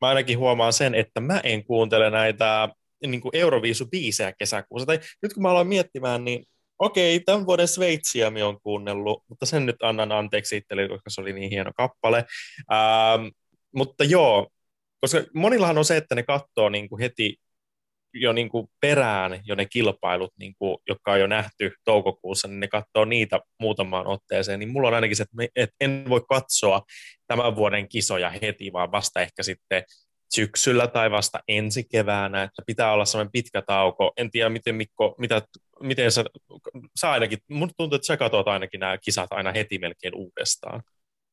Mä 0.00 0.08
ainakin 0.08 0.38
huomaan 0.38 0.72
sen, 0.72 0.94
että 0.94 1.20
mä 1.20 1.40
en 1.44 1.64
kuuntele 1.64 2.10
näitä 2.10 2.68
niin 3.06 3.20
kuin 3.20 3.32
Euroviisu-biisejä 3.34 4.32
kesäkuussa. 4.38 4.86
Tai 4.86 5.00
nyt 5.22 5.34
kun 5.34 5.42
mä 5.42 5.50
aloin 5.50 5.68
miettimään, 5.68 6.24
niin 6.24 6.46
okei, 6.78 7.20
tämän 7.20 7.46
vuoden 7.46 7.68
Sveitsiä 7.68 8.30
mä 8.30 8.44
oon 8.44 8.60
kuunnellut, 8.62 9.24
mutta 9.28 9.46
sen 9.46 9.66
nyt 9.66 9.82
annan 9.82 10.12
anteeksi 10.12 10.56
itselleni, 10.56 10.88
koska 10.88 11.10
se 11.10 11.20
oli 11.20 11.32
niin 11.32 11.50
hieno 11.50 11.70
kappale. 11.76 12.24
Ähm, 12.72 13.26
mutta 13.74 14.04
joo, 14.04 14.48
koska 15.00 15.18
monillahan 15.34 15.78
on 15.78 15.84
se, 15.84 15.96
että 15.96 16.14
ne 16.14 16.22
katsoo 16.22 16.68
niin 16.68 16.88
kuin 16.88 17.00
heti 17.00 17.36
jo 18.14 18.32
niin 18.32 18.48
kuin 18.48 18.66
perään 18.80 19.40
jo 19.44 19.54
ne 19.54 19.66
kilpailut, 19.66 20.32
niin 20.38 20.54
kuin, 20.58 20.76
jotka 20.88 21.12
on 21.12 21.20
jo 21.20 21.26
nähty 21.26 21.72
toukokuussa, 21.84 22.48
niin 22.48 22.60
ne 22.60 22.68
katsoo 22.68 23.04
niitä 23.04 23.40
muutamaan 23.60 24.06
otteeseen, 24.06 24.58
niin 24.58 24.68
mulla 24.68 24.88
on 24.88 24.94
ainakin 24.94 25.16
se, 25.16 25.24
että, 25.56 25.76
en 25.80 26.04
voi 26.08 26.20
katsoa 26.28 26.82
tämän 27.26 27.56
vuoden 27.56 27.88
kisoja 27.88 28.32
heti, 28.42 28.72
vaan 28.72 28.92
vasta 28.92 29.20
ehkä 29.20 29.42
sitten 29.42 29.84
syksyllä 30.34 30.86
tai 30.86 31.10
vasta 31.10 31.40
ensi 31.48 31.84
keväänä, 31.84 32.42
että 32.42 32.62
pitää 32.66 32.92
olla 32.92 33.04
sellainen 33.04 33.32
pitkä 33.32 33.62
tauko. 33.62 34.12
En 34.16 34.30
tiedä, 34.30 34.48
miten 34.48 34.74
Mikko, 34.74 35.14
mitä, 35.18 35.42
miten 35.80 36.12
sä, 36.12 36.24
sä 37.00 37.10
ainakin, 37.10 37.38
mun 37.50 37.70
tuntuu, 37.76 37.96
että 37.96 38.06
sä 38.06 38.16
katsot 38.16 38.48
ainakin 38.48 38.80
nämä 38.80 38.98
kisat 38.98 39.32
aina 39.32 39.52
heti 39.52 39.78
melkein 39.78 40.14
uudestaan. 40.14 40.82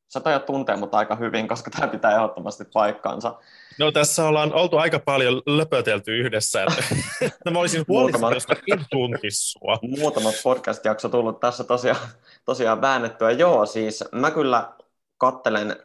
Sä 0.08 0.20
tajat 0.20 0.46
tuntee 0.46 0.76
mut 0.76 0.94
aika 0.94 1.16
hyvin, 1.16 1.48
koska 1.48 1.70
tämä 1.70 1.88
pitää 1.88 2.14
ehdottomasti 2.14 2.64
paikkaansa. 2.72 3.38
No 3.78 3.92
tässä 3.92 4.24
ollaan 4.24 4.54
oltu 4.54 4.76
aika 4.76 4.98
paljon 4.98 5.42
löpötelty 5.46 6.18
yhdessä, 6.18 6.62
että, 6.62 7.50
mä 7.50 7.58
olisin 7.58 7.84
huolissani, 7.88 8.34
koska 8.34 8.56
en 8.72 8.84
tuntisi 8.90 9.50
sua. 9.50 9.78
Muutamat 9.82 10.34
podcast-jakso 10.42 11.08
tullut 11.08 11.40
tässä 11.40 11.64
tosiaan, 11.64 12.08
tosiaan 12.44 12.80
väännettyä. 12.80 13.30
Joo, 13.30 13.66
siis 13.66 14.04
mä 14.12 14.30
kyllä 14.30 14.72
kattelen, 15.18 15.76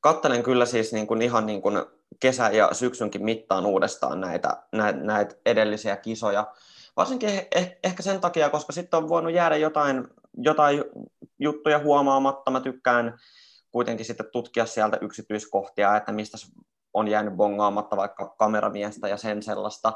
kattelen 0.00 0.42
kyllä 0.42 0.66
siis 0.66 0.92
niin 0.92 1.06
kuin 1.06 1.22
ihan 1.22 1.46
niin 1.46 1.62
kuin 1.62 1.84
kesä- 2.20 2.50
ja 2.50 2.68
syksynkin 2.72 3.24
mittaan 3.24 3.66
uudestaan 3.66 4.20
näitä, 4.20 4.56
näitä, 4.72 5.00
näitä 5.00 5.34
edellisiä 5.46 5.96
kisoja. 5.96 6.46
Varsinkin 6.96 7.28
eh, 7.54 7.76
ehkä 7.84 8.02
sen 8.02 8.20
takia, 8.20 8.50
koska 8.50 8.72
sitten 8.72 8.98
on 8.98 9.08
voinut 9.08 9.32
jäädä 9.32 9.56
jotain, 9.56 10.08
jotain 10.36 10.84
juttuja 11.38 11.78
huomaamatta. 11.78 12.50
Mä 12.50 12.60
tykkään 12.60 13.18
kuitenkin 13.74 14.06
sitten 14.06 14.26
tutkia 14.32 14.66
sieltä 14.66 14.98
yksityiskohtia, 15.00 15.96
että 15.96 16.12
mistä 16.12 16.38
on 16.92 17.08
jäänyt 17.08 17.34
bongaamatta 17.34 17.96
vaikka 17.96 18.34
kameramiestä 18.38 19.08
ja 19.08 19.16
sen 19.16 19.42
sellaista. 19.42 19.92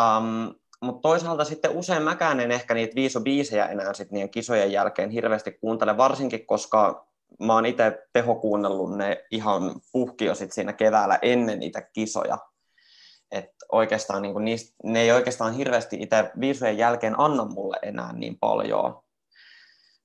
Um, 0.00 0.54
mutta 0.82 1.00
toisaalta 1.00 1.44
sitten 1.44 1.70
usein 1.70 2.02
mäkään 2.02 2.40
en 2.40 2.50
ehkä 2.50 2.74
niitä 2.74 2.94
viisobiisejä 2.94 3.66
enää 3.66 3.94
sit 3.94 4.10
niiden 4.10 4.30
kisojen 4.30 4.72
jälkeen 4.72 5.10
hirveästi 5.10 5.52
kuuntele, 5.52 5.96
varsinkin 5.96 6.46
koska 6.46 7.06
mä 7.40 7.54
oon 7.54 7.66
itse 7.66 8.08
tehokuunnellut 8.12 8.96
ne 8.96 9.24
ihan 9.30 9.74
puhki 9.92 10.24
jo 10.24 10.34
sit 10.34 10.52
siinä 10.52 10.72
keväällä 10.72 11.18
ennen 11.22 11.60
niitä 11.60 11.82
kisoja. 11.82 12.38
Et 13.30 13.50
oikeastaan 13.72 14.22
niin 14.22 14.44
niistä, 14.44 14.74
ne 14.84 15.00
ei 15.00 15.12
oikeastaan 15.12 15.54
hirveästi 15.54 15.96
itse 16.00 16.30
viisujen 16.40 16.78
jälkeen 16.78 17.20
anna 17.20 17.44
mulle 17.44 17.78
enää 17.82 18.12
niin 18.12 18.38
paljon. 18.38 19.02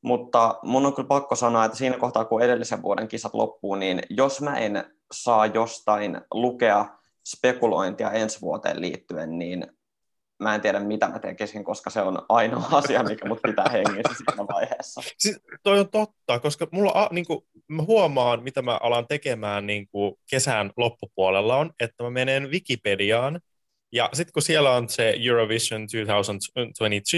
Mutta 0.02 0.60
mun 0.64 0.86
on 0.86 0.96
kyllä 0.96 1.08
pakko 1.08 1.36
sanoa, 1.36 1.66
että 1.66 1.78
siinä 1.78 1.98
kohtaa 1.98 2.26
kun 2.26 2.42
edellisen 2.42 2.82
vuoden 2.82 3.08
kisat 3.08 3.34
loppuu, 3.34 3.76
niin 3.76 4.02
jos 4.10 4.42
mä 4.42 4.58
en 4.58 4.84
saa 5.12 5.46
jostain 5.46 6.22
lukea 6.32 6.86
spekulointia 7.28 8.12
ensi 8.12 8.42
vuoteen 8.42 8.82
liittyen, 8.82 9.40
niin 9.40 9.68
mä 10.40 10.56
en 10.56 10.62
tiedä 10.62 10.80
mitä 10.80 11.08
mä 11.08 11.20
tekisin, 11.20 11.64
koska 11.64 11.90
se 11.90 12.02
on 12.02 12.22
ainoa 12.30 12.68
asia, 12.78 13.04
mikä 13.04 13.28
mut 13.28 13.42
pitää 13.42 13.70
hengissä 13.72 14.14
siinä 14.18 14.48
vaiheessa. 14.54 15.02
Siis 15.18 15.40
toi 15.64 15.80
on 15.80 15.90
totta, 15.90 16.40
koska 16.40 16.68
mulla 16.72 17.10
niin 17.12 17.26
kuin, 17.26 17.40
mä 17.68 17.84
huomaan, 17.84 18.44
mitä 18.44 18.62
mä 18.62 18.80
alan 18.84 19.08
tekemään 19.08 19.68
niin 19.68 19.88
kuin 19.88 20.16
kesän 20.30 20.72
loppupuolella 20.78 21.58
on, 21.58 21.72
että 21.80 22.04
mä 22.04 22.10
menen 22.10 22.52
Wikipediaan, 22.52 23.40
ja 23.92 24.10
sitten 24.14 24.34
kun 24.34 24.42
siellä 24.42 24.72
on 24.72 24.90
se 24.90 25.14
Eurovision 25.28 25.82
2022, 25.82 27.18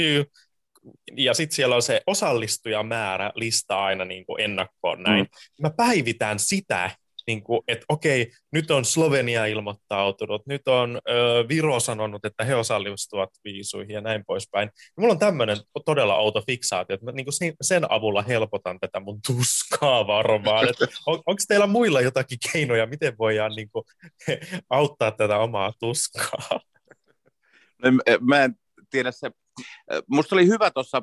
ja 1.18 1.34
sitten 1.34 1.56
siellä 1.56 1.76
on 1.76 1.82
se 1.82 2.02
osallistujamäärä 2.08 3.32
lista 3.36 3.86
aina 3.86 4.06
niin 4.06 4.26
kuin 4.26 4.42
ennakkoon 4.42 5.04
näin. 5.04 5.24
Mm. 5.24 5.62
Mä 5.62 5.70
päivitän 5.78 6.40
sitä, 6.40 6.92
niin 7.28 7.44
kuin, 7.44 7.62
että 7.68 7.86
okei, 7.90 8.32
nyt 8.52 8.72
on 8.72 8.86
Slovenia 8.86 9.46
ilmoittautunut, 9.46 10.48
nyt 10.48 10.68
on 10.68 11.02
ö, 11.10 11.46
Viro 11.50 11.80
sanonut, 11.80 12.26
että 12.26 12.44
he 12.44 12.56
osallistuvat 12.56 13.30
viisuihin 13.44 13.94
ja 13.94 14.02
näin 14.02 14.24
poispäin. 14.28 14.70
Ja 14.76 15.02
mulla 15.02 15.14
on 15.14 15.20
tämmöinen 15.20 15.58
todella 15.86 16.16
outo 16.16 16.44
fiksaatio, 16.48 16.94
että 16.94 17.06
mä 17.06 17.12
niin 17.12 17.26
kuin 17.26 17.56
sen 17.62 17.92
avulla 17.92 18.22
helpotan 18.22 18.80
tätä 18.80 19.00
mun 19.00 19.20
tuskaa 19.28 20.08
varmaan. 20.08 20.68
on, 21.06 21.16
onko 21.26 21.42
teillä 21.48 21.68
muilla 21.68 22.02
jotakin 22.02 22.38
keinoja, 22.52 22.86
miten 22.86 23.18
voidaan 23.18 23.52
niin 23.56 23.70
kuin, 23.70 23.84
auttaa 24.70 25.12
tätä 25.12 25.38
omaa 25.38 25.74
tuskaa? 25.80 26.60
No, 27.84 27.90
mä 28.22 28.44
en 28.44 28.56
tiedä 28.90 29.12
se. 29.12 29.32
Musta 30.08 30.36
oli 30.36 30.48
hyvä 30.48 30.72
tuossa 30.72 31.02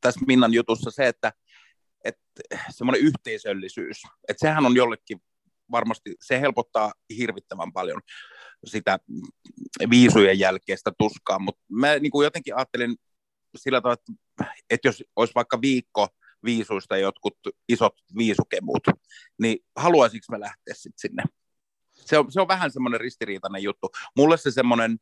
tässä 0.00 0.20
Minnan 0.26 0.54
jutussa 0.54 0.90
se, 0.90 1.08
että 1.08 1.32
että 2.04 2.20
semmoinen 2.70 3.02
yhteisöllisyys, 3.02 4.02
että 4.28 4.48
sehän 4.48 4.66
on 4.66 4.76
jollekin 4.76 5.22
varmasti, 5.70 6.16
se 6.20 6.40
helpottaa 6.40 6.92
hirvittävän 7.16 7.72
paljon 7.72 8.00
sitä 8.64 8.98
viisujen 9.90 10.38
jälkeistä 10.38 10.92
tuskaa, 10.98 11.38
mutta 11.38 11.62
mä 11.68 11.98
niin 11.98 12.10
kuin 12.10 12.24
jotenkin 12.24 12.56
ajattelin 12.56 12.96
sillä 13.56 13.80
tavalla, 13.80 14.00
että, 14.00 14.52
että 14.70 14.88
jos 14.88 15.04
olisi 15.16 15.34
vaikka 15.34 15.60
viikko 15.60 16.08
viisuista 16.44 16.96
jotkut 16.96 17.38
isot 17.68 17.94
viisukemut, 18.16 18.82
niin 19.38 19.58
haluaisinko 19.76 20.26
mä 20.30 20.40
lähteä 20.40 20.74
sitten 20.74 20.98
sinne? 20.98 21.22
Se 21.90 22.18
on, 22.18 22.32
se 22.32 22.40
on 22.40 22.48
vähän 22.48 22.72
semmoinen 22.72 23.00
ristiriitainen 23.00 23.62
juttu. 23.62 23.90
Mulle 24.16 24.36
se 24.36 24.50
semmoinen 24.50 24.98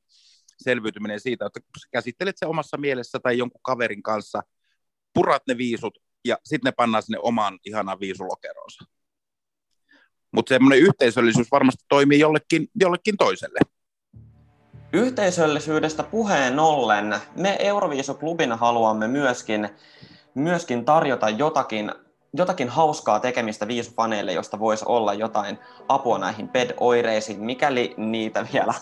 selviytyminen 0.59 1.21
siitä, 1.21 1.47
että 1.47 1.61
käsittelet 1.93 2.39
se 2.39 2.47
omassa 2.47 2.77
mielessä 2.77 3.19
tai 3.23 3.39
jonkun 3.39 3.61
kaverin 3.63 4.03
kanssa, 4.03 4.43
purat 5.15 5.43
ne 5.49 5.57
viisut 5.57 5.99
ja 6.25 6.39
sitten 6.45 6.69
ne 6.69 6.73
pannaan 6.77 7.03
sinne 7.03 7.19
omaan 7.23 7.59
ihanaan 7.65 8.01
viisulokeroonsa. 8.01 8.85
Mutta 10.33 10.49
semmoinen 10.49 10.79
yhteisöllisyys 10.79 11.51
varmasti 11.51 11.85
toimii 11.89 12.21
jollekin, 12.21 12.69
jollekin 12.81 13.17
toiselle. 13.17 13.59
Yhteisöllisyydestä 14.93 16.03
puheen 16.03 16.59
ollen, 16.59 17.17
me 17.37 17.57
Euroviisuklubina 17.61 18.57
haluamme 18.57 19.09
myöskin, 19.09 19.69
myöskin 20.35 20.85
tarjota 20.85 21.29
jotakin, 21.29 21.93
jotakin 22.33 22.69
hauskaa 22.69 23.21
tekemistä 23.21 23.69
viisufaneille, 23.69 24.33
josta 24.33 24.59
voisi 24.59 24.85
olla 24.89 25.15
jotain 25.15 25.59
apua 25.89 26.19
näihin 26.19 26.49
PED-oireisiin, 26.49 27.41
mikäli 27.41 27.95
niitä 27.97 28.47
vielä 28.53 28.75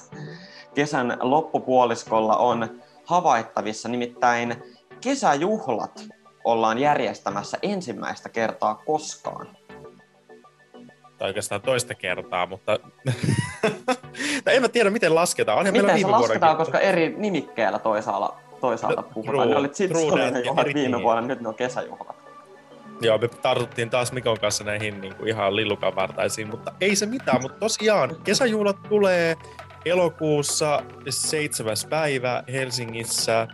kesän 0.76 1.16
loppupuoliskolla 1.20 2.36
on 2.36 2.80
havaittavissa. 3.04 3.88
Nimittäin 3.88 4.62
kesäjuhlat 5.00 6.04
ollaan 6.44 6.78
järjestämässä 6.78 7.58
ensimmäistä 7.62 8.28
kertaa 8.28 8.74
koskaan. 8.74 9.48
Tai 11.18 11.28
oikeastaan 11.28 11.62
toista 11.62 11.94
kertaa, 11.94 12.46
mutta 12.46 12.78
en 14.46 14.62
mä 14.62 14.68
tiedä, 14.68 14.90
miten 14.90 15.14
lasketaan. 15.14 15.58
Onhan 15.58 15.72
miten 15.72 16.00
se 16.00 16.06
lasketaan, 16.06 16.56
koska 16.56 16.78
eri 16.78 17.14
nimikkeellä 17.18 17.78
toisaalla, 17.78 18.36
toisaalta 18.60 19.00
no, 19.00 19.08
puhutaan. 19.14 19.50
Ne 19.50 19.56
oli 19.56 19.68
Zitskolinen 19.68 20.44
juhlat 20.44 20.66
viime 20.74 21.02
vuonna, 21.02 21.22
nyt 21.22 21.40
ne 21.40 21.48
on 21.48 21.54
kesäjuhlat. 21.54 22.16
Joo, 23.00 23.18
me 23.18 23.28
tartuttiin 23.28 23.90
taas 23.90 24.12
Mikon 24.12 24.40
kanssa 24.40 24.64
näihin 24.64 25.00
niin 25.00 25.14
kuin 25.14 25.28
ihan 25.28 25.56
lillukavartaisiin, 25.56 26.48
mutta 26.48 26.72
ei 26.80 26.96
se 26.96 27.06
mitään. 27.06 27.42
Mutta 27.42 27.58
tosiaan, 27.58 28.16
kesäjuhlat 28.24 28.76
tulee 28.88 29.36
elokuussa 29.87 30.83
7. 31.11 31.77
päivä 31.90 32.42
Helsingissä, 32.53 33.49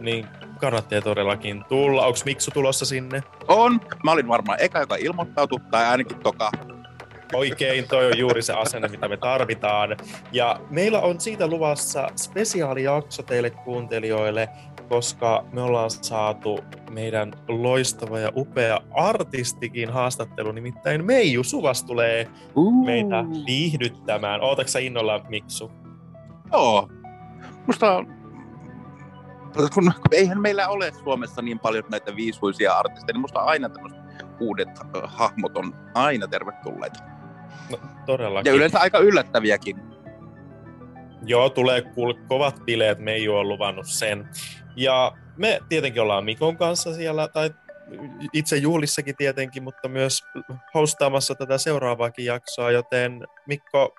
niin 0.00 0.26
kannattaa 0.60 1.00
todellakin 1.00 1.64
tulla. 1.68 2.06
Onko 2.06 2.18
Miksu 2.24 2.50
tulossa 2.50 2.86
sinne? 2.86 3.22
On. 3.48 3.80
Mä 4.04 4.12
olin 4.12 4.28
varmaan 4.28 4.58
eka, 4.60 4.80
joka 4.80 4.96
ilmoittautui, 4.96 5.60
tai 5.70 5.86
ainakin 5.86 6.18
toka. 6.18 6.50
Oikein, 7.34 7.88
toi 7.88 8.06
on 8.06 8.18
juuri 8.18 8.42
se 8.42 8.52
asenne, 8.52 8.88
mitä 8.88 9.08
me 9.08 9.16
tarvitaan. 9.16 9.96
Ja 10.32 10.60
meillä 10.70 11.00
on 11.00 11.20
siitä 11.20 11.46
luvassa 11.46 12.08
spesiaalijakso 12.16 13.22
teille 13.22 13.50
kuuntelijoille, 13.50 14.48
koska 14.88 15.44
me 15.52 15.62
ollaan 15.62 15.90
saatu 15.90 16.58
meidän 16.90 17.32
loistava 17.48 18.18
ja 18.18 18.32
upea 18.36 18.80
artistikin 18.90 19.90
haastattelu, 19.90 20.52
nimittäin 20.52 21.04
Meiju 21.04 21.44
Suvas 21.44 21.84
tulee 21.84 22.28
uh. 22.54 22.84
meitä 22.84 23.24
viihdyttämään. 23.46 24.40
Ootatko 24.40 24.78
innolla, 24.78 25.24
Miksu? 25.28 25.70
Joo. 26.52 26.88
Musta 27.66 27.96
on 27.96 28.20
kun 29.74 29.92
eihän 30.12 30.40
meillä 30.40 30.68
ole 30.68 30.92
Suomessa 31.04 31.42
niin 31.42 31.58
paljon 31.58 31.84
näitä 31.90 32.16
viisuisia 32.16 32.72
artisteja, 32.72 33.12
niin 33.12 33.20
musta 33.20 33.40
aina 33.40 33.68
tämmöiset 33.68 34.00
uudet 34.40 34.68
hahmot 35.04 35.56
on 35.56 35.74
aina 35.94 36.28
tervetulleita. 36.28 36.98
No, 37.70 37.78
todellakin. 38.06 38.50
Ja 38.50 38.56
yleensä 38.56 38.78
aika 38.78 38.98
yllättäviäkin. 38.98 39.76
Joo, 41.26 41.50
tulee 41.50 41.82
kuule 41.82 42.14
kovat 42.28 42.60
bileet, 42.64 42.98
me 42.98 43.12
ei 43.12 43.28
ole 43.28 43.44
luvannut 43.44 43.86
sen. 43.86 44.28
Ja 44.76 45.12
me 45.36 45.60
tietenkin 45.68 46.02
ollaan 46.02 46.24
Mikon 46.24 46.56
kanssa 46.56 46.94
siellä, 46.94 47.28
tai 47.28 47.50
itse 48.32 48.56
juhlissakin 48.56 49.16
tietenkin, 49.16 49.62
mutta 49.62 49.88
myös 49.88 50.24
hostaamassa 50.74 51.34
tätä 51.34 51.58
seuraavaakin 51.58 52.24
jaksoa, 52.24 52.70
joten 52.70 53.26
Mikko, 53.46 53.94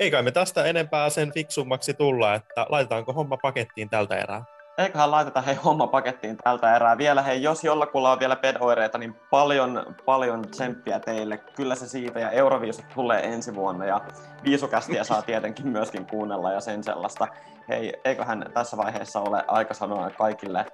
ei 0.00 0.10
kai 0.10 0.22
me 0.22 0.30
tästä 0.30 0.64
enempää 0.64 1.10
sen 1.10 1.32
fiksummaksi 1.32 1.94
tulla, 1.94 2.34
että 2.34 2.66
laitetaanko 2.68 3.12
homma 3.12 3.36
pakettiin 3.36 3.90
tältä 3.90 4.16
erää? 4.16 4.44
Eiköhän 4.78 5.10
laiteta 5.10 5.40
hei 5.40 5.54
homma 5.54 5.86
pakettiin 5.86 6.36
tältä 6.36 6.76
erää. 6.76 6.98
Vielä 6.98 7.22
hei, 7.22 7.42
jos 7.42 7.64
jollakulla 7.64 8.12
on 8.12 8.18
vielä 8.18 8.36
pedoireita, 8.36 8.98
niin 8.98 9.14
paljon, 9.30 9.94
paljon 10.04 10.50
tsemppiä 10.50 11.00
teille. 11.00 11.36
Kyllä 11.36 11.74
se 11.74 11.88
siitä 11.88 12.20
ja 12.20 12.30
Euroviisut 12.30 12.84
tulee 12.94 13.24
ensi 13.24 13.54
vuonna 13.54 13.84
ja 13.84 14.00
viisukästiä 14.44 15.04
saa 15.04 15.22
tietenkin 15.32 15.68
myöskin 15.68 16.06
kuunnella 16.06 16.52
ja 16.52 16.60
sen 16.60 16.84
sellaista. 16.84 17.28
Hei, 17.68 17.92
eiköhän 18.04 18.50
tässä 18.54 18.76
vaiheessa 18.76 19.20
ole 19.20 19.44
aika 19.48 19.74
sanoa 19.74 20.10
kaikille 20.10 20.66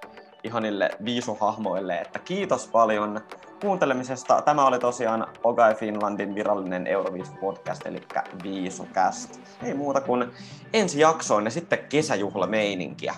ihanille 0.43 0.89
viisuhahmoille, 1.05 1.95
että 1.95 2.19
kiitos 2.19 2.67
paljon 2.67 3.21
kuuntelemisesta. 3.61 4.41
Tämä 4.41 4.65
oli 4.65 4.79
tosiaan 4.79 5.27
Ogai 5.43 5.75
Finlandin 5.75 6.35
virallinen 6.35 6.87
Euroviisu-podcast, 6.87 7.85
eli 7.85 8.01
Viisucast. 8.43 9.41
Ei 9.63 9.73
muuta 9.73 10.01
kuin 10.01 10.31
ensi 10.73 10.99
jaksoon 10.99 11.45
ja 11.45 11.51
sitten 11.51 11.79
kesäjuhlameininkiä. 11.89 13.15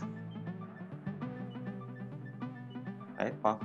Heippa. 3.24 3.60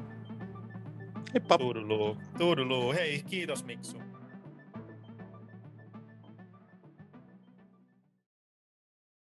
Heippa. 1.34 1.58
Tuuduluu. 1.58 2.16
Tuuduluu. 2.38 2.92
Hei, 2.92 3.22
kiitos 3.22 3.64
Miksu. 3.64 3.96